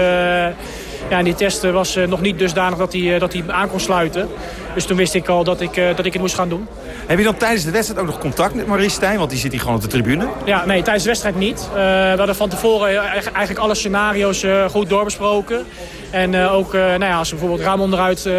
[1.11, 4.28] ja, die test was nog niet dusdanig dat hij, dat hij aan kon sluiten.
[4.74, 6.68] Dus toen wist ik al dat ik, dat ik het moest gaan doen.
[7.07, 9.18] Heb je dan tijdens de wedstrijd ook nog contact met Maurice Stijn?
[9.18, 10.28] Want die zit hier gewoon op de tribune.
[10.44, 11.68] Ja, nee, tijdens de wedstrijd niet.
[11.72, 15.66] we hadden van tevoren eigenlijk alle scenario's goed doorbesproken.
[16.11, 18.34] En uh, ook, nou ja, als bijvoorbeeld Ramon eruit uh,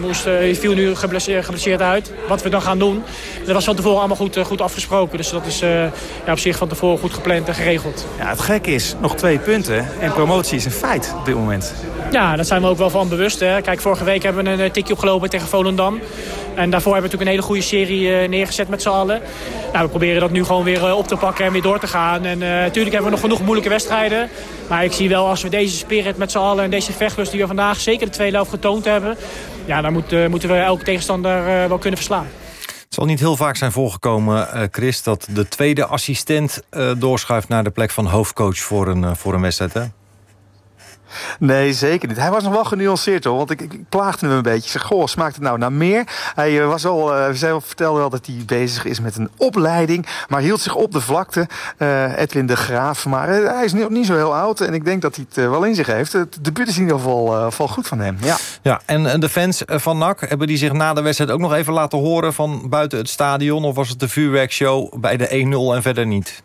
[0.00, 2.12] moest, uh, viel nu geblesseerd, geblesseerd uit.
[2.28, 3.02] Wat we dan gaan doen.
[3.44, 5.16] Dat was van tevoren allemaal goed, goed afgesproken.
[5.16, 8.06] Dus dat is ja, op zich van tevoren goed gepland en geregeld.
[8.18, 9.86] Ja, het gekke is, nog twee punten.
[10.00, 11.74] En promotie is een feit op dit moment.
[12.10, 13.40] Ja, daar zijn we ook wel van bewust.
[13.40, 13.60] Hè.
[13.60, 16.00] Kijk, vorige week hebben we een tikje opgelopen tegen Volendam.
[16.54, 19.20] En daarvoor hebben we natuurlijk een hele goede serie neergezet met z'n allen.
[19.72, 22.24] Nou, we proberen dat nu gewoon weer op te pakken en weer door te gaan.
[22.24, 24.28] En natuurlijk hebben we nog genoeg moeilijke wedstrijden.
[24.68, 27.40] Maar ik zie wel als we deze spirit met z'n allen en deze vechtlust die
[27.40, 29.16] we vandaag zeker de tweede helft getoond hebben.
[29.64, 32.26] Ja, dan moet, moeten we elke tegenstander wel kunnen verslaan.
[32.66, 36.62] Het zal niet heel vaak zijn voorgekomen, Chris, dat de tweede assistent
[36.98, 39.72] doorschuift naar de plek van hoofdcoach voor een, voor een wedstrijd.
[39.72, 39.82] Hè?
[41.38, 42.16] Nee, zeker niet.
[42.16, 43.36] Hij was nog wel genuanceerd hoor.
[43.36, 44.64] Want ik, ik plaagde hem een beetje.
[44.64, 46.04] Ik zeg, goh, smaakt het nou naar meer?
[46.34, 50.06] Hij uh, was al, uh, zei, vertelde wel dat hij bezig is met een opleiding.
[50.28, 51.46] Maar hield zich op de vlakte.
[51.78, 53.06] Uh, Edwin de Graaf.
[53.06, 54.60] Maar hij is niet, niet, zo heel oud.
[54.60, 56.12] En ik denk dat hij het wel in zich heeft.
[56.12, 58.16] Het debuut is in ieder geval, geval goed van hem.
[58.20, 61.54] Ja, ja en de fans van NAC, hebben die zich na de wedstrijd ook nog
[61.54, 63.64] even laten horen van buiten het stadion?
[63.64, 65.28] Of was het de vuurwerkshow bij de
[65.72, 66.42] 1-0 en verder niet?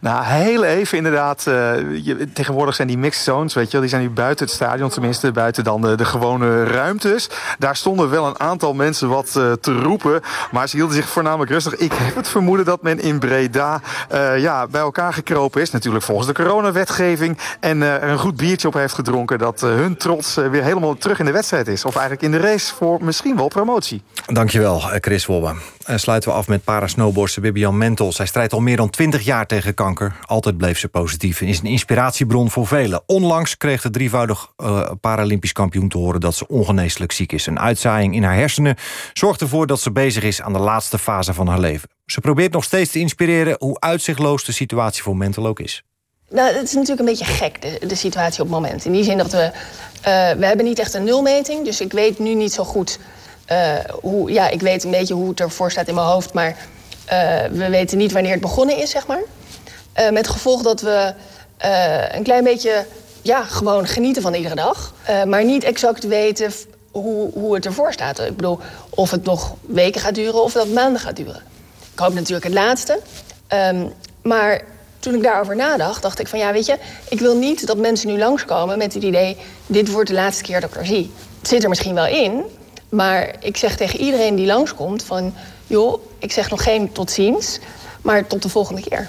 [0.00, 1.42] Nou, heel even inderdaad.
[1.44, 3.80] Je, tegenwoordig zijn die mixed zones, weet je wel.
[3.80, 7.30] Die zijn nu buiten het stadion, tenminste buiten dan de, de gewone ruimtes.
[7.58, 10.20] Daar stonden wel een aantal mensen wat uh, te roepen.
[10.50, 11.76] Maar ze hielden zich voornamelijk rustig.
[11.76, 13.80] Ik heb het vermoeden dat men in Breda
[14.12, 15.70] uh, ja, bij elkaar gekropen is.
[15.70, 17.38] Natuurlijk volgens de coronawetgeving.
[17.60, 19.38] En er een goed biertje op heeft gedronken.
[19.38, 21.84] Dat hun trots weer helemaal terug in de wedstrijd is.
[21.84, 24.02] Of eigenlijk in de race voor misschien wel promotie.
[24.26, 25.54] Dankjewel, Chris Wolbe.
[25.94, 28.12] Sluiten we af met parasnowboardster Bibian Mentel.
[28.12, 30.16] Zij strijdt al meer dan 20 jaar tegen kanker.
[30.26, 33.02] Altijd bleef ze positief en is een inspiratiebron voor velen.
[33.06, 36.20] Onlangs kreeg de drievoudig uh, Paralympisch kampioen te horen...
[36.20, 37.46] dat ze ongeneeslijk ziek is.
[37.46, 38.76] Een uitzaaiing in haar hersenen
[39.12, 40.42] zorgt ervoor dat ze bezig is...
[40.42, 41.88] aan de laatste fase van haar leven.
[42.06, 43.56] Ze probeert nog steeds te inspireren...
[43.58, 45.82] hoe uitzichtloos de situatie voor Mental ook is.
[46.30, 48.84] Nou, het is natuurlijk een beetje gek, de, situatie op het moment.
[48.84, 49.50] In die zin dat we...
[49.98, 50.02] Uh,
[50.38, 52.98] we hebben niet echt een nulmeting, dus ik weet nu niet zo goed...
[54.00, 56.32] Hoe, ja, ik weet een beetje hoe het ervoor staat in mijn hoofd...
[56.32, 56.48] maar
[57.12, 59.22] uh, we weten niet wanneer het begonnen is, zeg maar.
[60.00, 61.12] Uh, met gevolg dat we
[62.12, 62.86] een klein beetje
[63.22, 64.94] ja, gewoon genieten van iedere dag.
[65.26, 66.52] Maar niet exact weten
[66.90, 68.20] hoe, hoe het ervoor staat.
[68.20, 71.42] Ik bedoel, of het nog weken gaat duren of dat maanden gaat duren.
[71.92, 73.00] Ik hoop natuurlijk het laatste.
[73.72, 73.92] Um,
[74.22, 74.62] maar
[74.98, 76.76] toen ik daarover nadacht, dacht ik van ja, weet je...
[77.08, 79.36] ik wil niet dat mensen nu langskomen met het idee...
[79.66, 81.12] dit wordt de laatste keer dat ik er zie.
[81.38, 82.44] Het zit er misschien wel in,
[82.88, 85.34] maar ik zeg tegen iedereen die langskomt van...
[85.66, 87.58] joh, ik zeg nog geen tot ziens,
[88.02, 89.08] maar tot de volgende keer.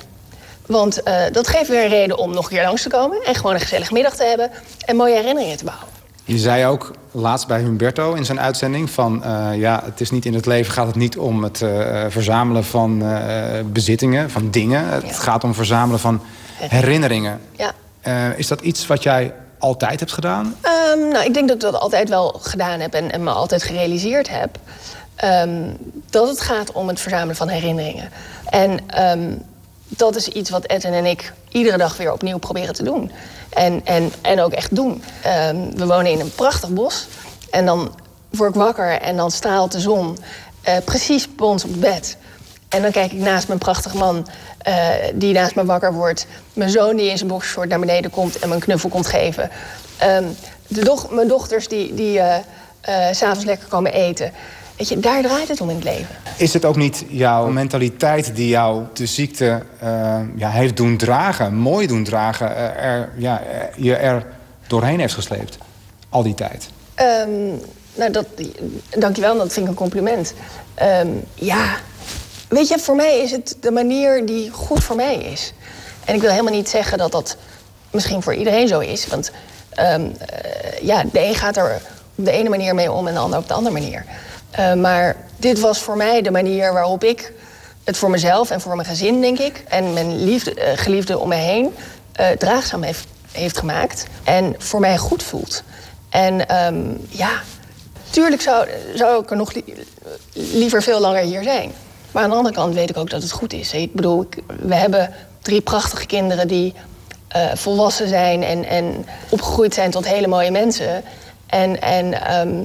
[0.65, 3.23] Want uh, dat geeft weer een reden om nog een keer langs te komen...
[3.25, 4.51] en gewoon een gezellig middag te hebben
[4.85, 5.87] en mooie herinneringen te bouwen.
[6.23, 9.23] Je zei ook laatst bij Humberto in zijn uitzending van...
[9.25, 12.63] Uh, ja, het is niet in het leven gaat het niet om het uh, verzamelen
[12.63, 13.03] van
[13.65, 14.87] bezittingen, van dingen.
[14.89, 16.21] Het gaat om verzamelen van
[16.53, 17.39] herinneringen.
[17.51, 17.73] Ja.
[18.35, 20.55] is dat iets wat jij altijd hebt gedaan?
[20.61, 23.63] Ehm, nou, ik denk dat ik dat altijd wel gedaan heb en, en me altijd
[23.63, 24.57] gerealiseerd heb.
[25.15, 25.73] ehm,
[26.09, 28.09] dat het gaat om het verzamelen van herinneringen.
[28.49, 29.33] En ehm,
[29.87, 33.11] dat is iets wat Edwin en ik iedere dag weer opnieuw proberen te doen.
[33.49, 35.03] En, en, en ook echt doen.
[35.75, 37.07] We wonen in een prachtig bos.
[37.49, 37.95] En dan
[38.29, 40.17] word ik wakker en dan straalt de zon
[40.61, 42.17] eh, precies bij ons op bed.
[42.69, 44.75] En dan kijk ik naast mijn prachtige man, eh,
[45.13, 46.25] die naast me wakker wordt.
[46.53, 49.49] Mijn zoon die in zijn boxershort naar beneden komt en me een knuffel komt geven.
[49.97, 50.23] Ehm,
[50.67, 52.35] de doch- mijn dochters die, die eh,
[52.81, 54.31] eh, s'avonds lekker komen eten.
[54.77, 56.15] Weet je, daar draait het om in het leven.
[56.37, 59.63] Is het ook niet jouw mentaliteit die jou de ziekte
[60.35, 63.41] ja, heeft doen dragen, mooi doen dragen, er, ja,
[63.75, 64.25] je er
[64.67, 65.57] doorheen heeft gesleept?
[66.09, 66.69] Al die tijd.
[66.95, 67.29] Ehm,
[67.95, 68.25] nou, dat,
[68.89, 70.33] dankjewel, dat vind ik een compliment.
[70.73, 71.75] Ehm, ja,
[72.49, 75.53] weet je, voor mij is het de manier die goed voor mij is.
[76.05, 77.35] En ik wil helemaal niet zeggen dat dat
[77.91, 79.07] misschien voor iedereen zo is.
[79.07, 79.31] Want
[79.69, 81.81] ehm, eh, ja, de een gaat er
[82.15, 84.05] op de ene manier mee om en de ander op de andere manier.
[84.51, 87.33] Eh, maar dit was voor mij de manier waarop ik
[87.83, 89.63] het voor mezelf en voor mijn gezin, denk ik...
[89.67, 91.73] en mijn liefde, eh, geliefde om mij heen
[92.37, 94.05] draagzaam heeft, heeft gemaakt.
[94.23, 95.63] En voor mij goed voelt.
[96.09, 97.29] En ehm, ja,
[98.09, 99.85] tuurlijk zou, zou ik er nog li-
[100.33, 101.71] liever veel langer hier zijn.
[102.11, 103.73] Maar aan de andere kant weet ik ook dat het goed is.
[103.73, 104.27] Ik bedoel,
[104.59, 106.73] we hebben drie prachtige kinderen die
[107.27, 111.03] eh, volwassen zijn en, en opgegroeid zijn tot hele mooie mensen.
[111.47, 112.55] En, en ehm,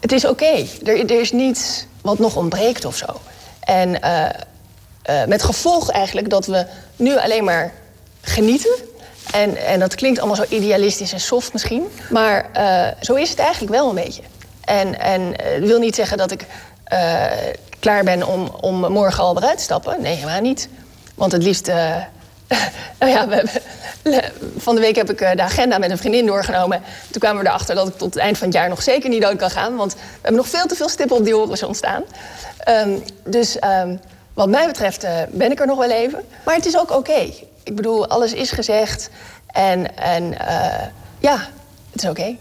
[0.00, 0.66] het is oké.
[0.84, 3.06] Er, er is niets wat nog ontbreekt of zo.
[3.60, 4.24] En eh,
[5.02, 6.66] eh, met gevolg eigenlijk dat we
[6.96, 7.72] nu alleen maar
[8.20, 8.74] genieten.
[9.32, 11.82] En, en dat klinkt allemaal zo idealistisch en soft misschien.
[12.10, 12.50] Maar
[13.00, 14.22] zo is het eigenlijk wel een beetje.
[14.64, 16.46] En, en wil niet zeggen dat ik
[17.80, 20.02] klaar ben om, om morgen al eruit te stappen.
[20.02, 20.68] Nee, helemaal niet.
[21.14, 21.68] Want het liefst...
[21.68, 21.96] eh,
[22.98, 23.62] nou ja, we hebben,
[24.56, 26.82] van de week heb ik eh, de agenda met een vriendin doorgenomen.
[27.10, 29.22] Toen kwamen we erachter dat ik tot het eind van het jaar nog zeker niet
[29.22, 29.76] dood kan gaan.
[29.76, 32.04] Want we hebben nog veel te veel stippen op die horizon staan.
[32.58, 33.96] Ehm, dus ehm,
[34.34, 36.24] wat mij betreft eh, ben ik er nog wel even.
[36.44, 37.32] Maar het is ook oké.
[37.62, 39.10] Ik bedoel, alles is gezegd.
[39.46, 40.34] En, en
[41.18, 41.36] ja,
[41.90, 42.36] het is oké.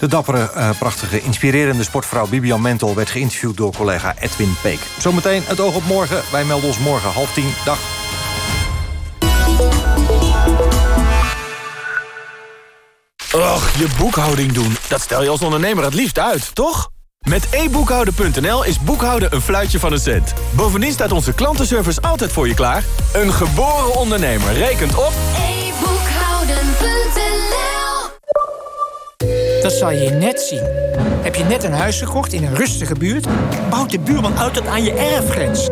[0.00, 2.94] De dappere, eh, prachtige, inspirerende sportvrouw Bibian Mentel...
[2.94, 4.80] werd geïnterviewd door collega Edwin Peek.
[4.98, 6.22] Zometeen het oog op morgen.
[6.32, 7.52] Wij melden ons morgen half tien.
[7.64, 7.78] Dag.
[13.32, 14.76] Och, je boekhouding doen.
[14.88, 16.90] Dat stel je als ondernemer het liefst uit, toch?
[17.28, 20.32] Met e-boekhouden.nl is boekhouden een fluitje van een cent.
[20.50, 22.84] Bovendien staat onze klantenservice altijd voor je klaar.
[23.12, 25.12] Een geboren ondernemer rekent op...
[29.62, 30.62] Dat zal je net zien.
[31.22, 33.26] Heb je net een huis gekocht in een rustige buurt?
[33.70, 35.68] Bouwt de buurman uit aan je erfgrens.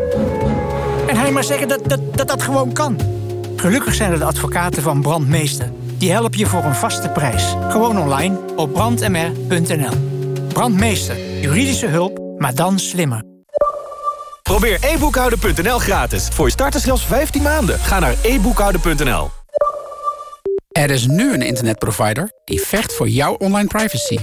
[1.07, 3.01] En hij maar zeggen dat dat, dat dat gewoon kan.
[3.57, 5.71] Gelukkig zijn er de advocaten van Brandmeester.
[5.99, 7.55] Die helpen je voor een vaste prijs.
[7.69, 9.93] Gewoon online op brandmr.nl.
[10.49, 11.41] Brandmeester.
[11.41, 13.23] Juridische hulp, maar dan slimmer.
[14.43, 16.29] Probeer e-boekhouden.nl gratis.
[16.33, 17.79] Voor je starters zelfs 15 maanden.
[17.79, 19.38] Ga naar e-boekhouden.nl.
[20.79, 24.19] Er is nu een internetprovider die vecht voor jouw online privacy.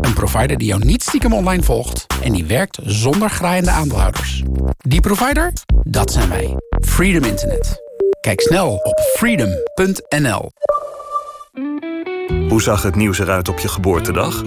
[0.00, 4.42] Een provider die jou niet stiekem online volgt en die werkt zonder graaiende aandeelhouders.
[4.78, 5.52] Die provider?
[5.82, 6.56] Dat zijn wij.
[6.80, 7.76] Freedom Internet.
[8.20, 10.50] Kijk snel op freedom.nl.
[12.48, 14.42] Hoe zag het nieuws eruit op je geboortedag?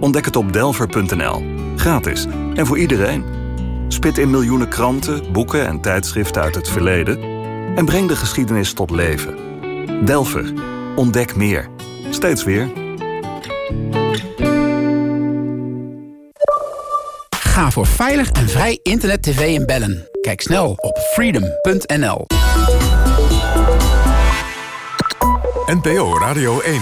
[0.00, 1.42] Ontdek het op delver.nl.
[1.76, 3.24] Gratis en voor iedereen.
[3.88, 7.22] Spit in miljoenen kranten, boeken en tijdschriften uit het verleden...
[7.76, 9.36] en breng de geschiedenis tot leven.
[10.04, 10.76] Delver.
[10.98, 11.68] Ontdek meer.
[12.10, 12.68] Steeds weer.
[17.30, 20.08] Ga voor veilig en vrij internet, tv en bellen.
[20.20, 22.26] Kijk snel op freedom.nl.
[25.66, 26.80] NPO Radio 1.